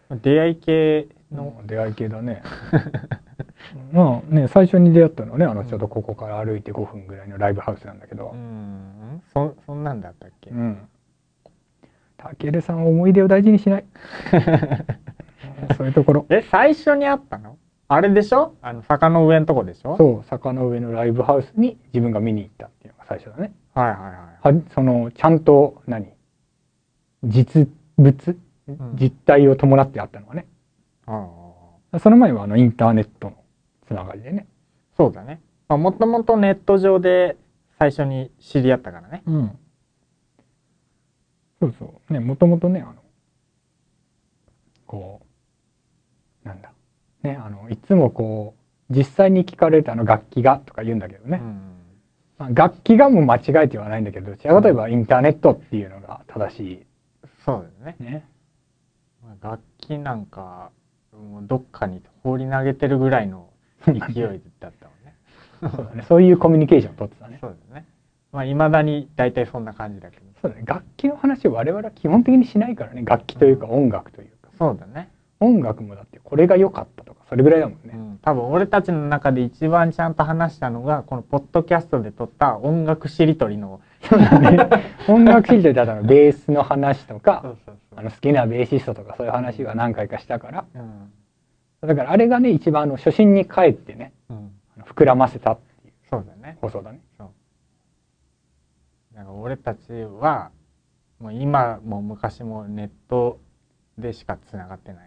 [0.09, 0.15] た？
[0.15, 1.45] 出会い系の？
[1.45, 2.43] の出会い系だね。
[3.91, 8.29] まあね最初に出会ったのはねあのちょうどここから歩いて5分ぐらいのライブハウスなんだけど。
[8.33, 9.21] うん。
[9.33, 10.77] そそんなんだったっけ、うん。
[12.15, 13.85] たけるさんは思い出を大事にしない。
[15.75, 16.25] そういうところ。
[16.29, 17.57] え最初に会ったの？
[17.89, 18.55] あれでしょ？
[18.61, 19.95] あの坂の上のとこでしょ？
[19.97, 23.53] そう坂の上のライブハウスに自分が見に行ったっていうのが最初だね。
[23.73, 24.07] はいはいは
[24.51, 26.07] いはそのちゃんと何？
[27.23, 28.39] 実物？
[28.67, 28.95] うん。
[28.99, 30.45] 実体を伴ってあったのはね。
[31.05, 31.29] あ
[31.93, 31.99] あ。
[31.99, 33.37] その前はあのインターネットの
[33.87, 34.47] つながりでね。
[34.97, 35.39] そうだね。
[35.69, 37.37] もともとネット上で
[37.79, 39.23] 最初に知り合ったからね。
[39.25, 39.57] うん。
[41.61, 42.13] そうそう。
[42.13, 42.95] ねもともとねあの
[44.85, 45.21] こ
[46.43, 46.71] うなんだ？
[47.23, 48.55] ねあのいつもこ
[48.89, 51.73] う実際に聞かれるとあの楽器がとか言うんだけどね、うん。
[52.37, 56.85] まあ、楽器がもう間違えてはないんだけどどちらかといえばインターネットっていうのが正し
[57.43, 57.97] そうだよね。
[57.99, 58.25] いね
[59.41, 60.71] 楽器なんか
[61.11, 63.49] もうどっかに放り投げてるぐらいの
[63.85, 65.15] 勢いだったもんね。
[65.61, 66.05] そうだね。
[66.07, 67.39] そういうコミュニケーションを取ってたね。
[67.41, 67.85] そうだね。
[68.31, 70.25] まあいまだに大体そんな感じだけど。
[70.41, 70.63] そうだね。
[70.65, 73.03] 楽器の話を我々は基本的にしないからね。
[73.05, 74.49] 楽器というか音楽というか。
[74.57, 75.09] そうだね、
[75.39, 83.81] 音楽もだってこれが良かったとかそれぐらいだもんね、うん、多分俺たちの中で一番ちゃんと話したのがこのポッドキャストで撮った音楽しりとりの。
[84.01, 84.69] そうだね。
[85.07, 87.55] 音楽シリーズだったらベースの話とか
[87.95, 90.65] あの好きなベーシストとかそういう話は何回かしたから。
[90.73, 91.11] うん。
[91.81, 94.51] だからあれがね一番あの初心に帰ってねうん。
[94.85, 96.57] 膨らませたっていうそうだね。
[96.61, 96.99] 放送だね。
[97.17, 97.29] そう。
[99.15, 100.51] だから俺たちは
[101.19, 103.39] もう今も昔もネット
[103.97, 105.06] でしかつながってない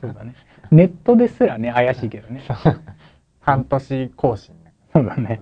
[0.00, 0.34] そうだね。
[0.70, 2.42] ネットですらね怪しいけどね。
[3.40, 4.72] 半年更新ね。
[4.92, 5.40] そうだね。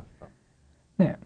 [0.98, 1.18] ね。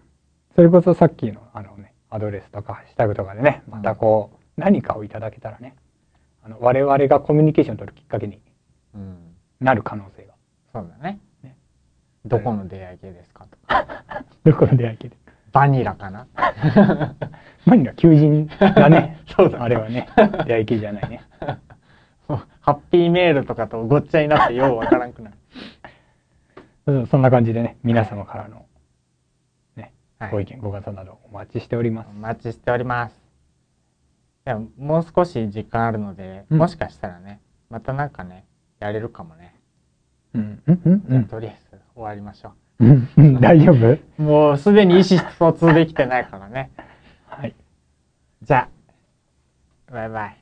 [0.54, 5.76] それこそさっきのあのねアドレスとかハッシュタグとかでねまたこう何かをいただけたらね
[6.42, 8.40] あの我々がコミュニケーションを取るきっかけに
[8.94, 9.16] うん。
[9.60, 10.34] なる可能性が。
[10.72, 11.20] そうだね。
[11.42, 11.56] ね。
[12.24, 13.86] どこの出会い系ですかとか。
[14.44, 15.08] どこの出会い系？
[15.08, 15.16] で
[15.52, 16.26] バニラかな。
[17.66, 19.20] マニラ求人だね。
[19.36, 20.08] そうだあれはね
[20.46, 21.22] 出会い系じゃないね
[22.62, 25.36] ハッピーメールとかとごっちゃになってようわからんくなる、
[26.86, 28.66] う んそんな感じでね皆様からの
[30.22, 30.30] はい。
[30.30, 32.10] ご意見ご感想などお待ちしております。
[32.10, 33.20] お待ちしております。
[34.44, 36.58] でももう少し時間あるので、うん。
[36.58, 38.44] もしかしたらねまたなんかね
[38.78, 39.54] やれるかもね、
[40.34, 42.86] うんうんうんとりあえず終わりましょう
[43.22, 43.40] ん。
[43.42, 43.72] 大丈
[44.16, 44.22] 夫？
[44.22, 46.70] もうすでに意思疎通できてないからね。
[47.26, 47.54] はい。
[48.42, 48.68] じゃ
[49.90, 50.36] あ、バイバイ。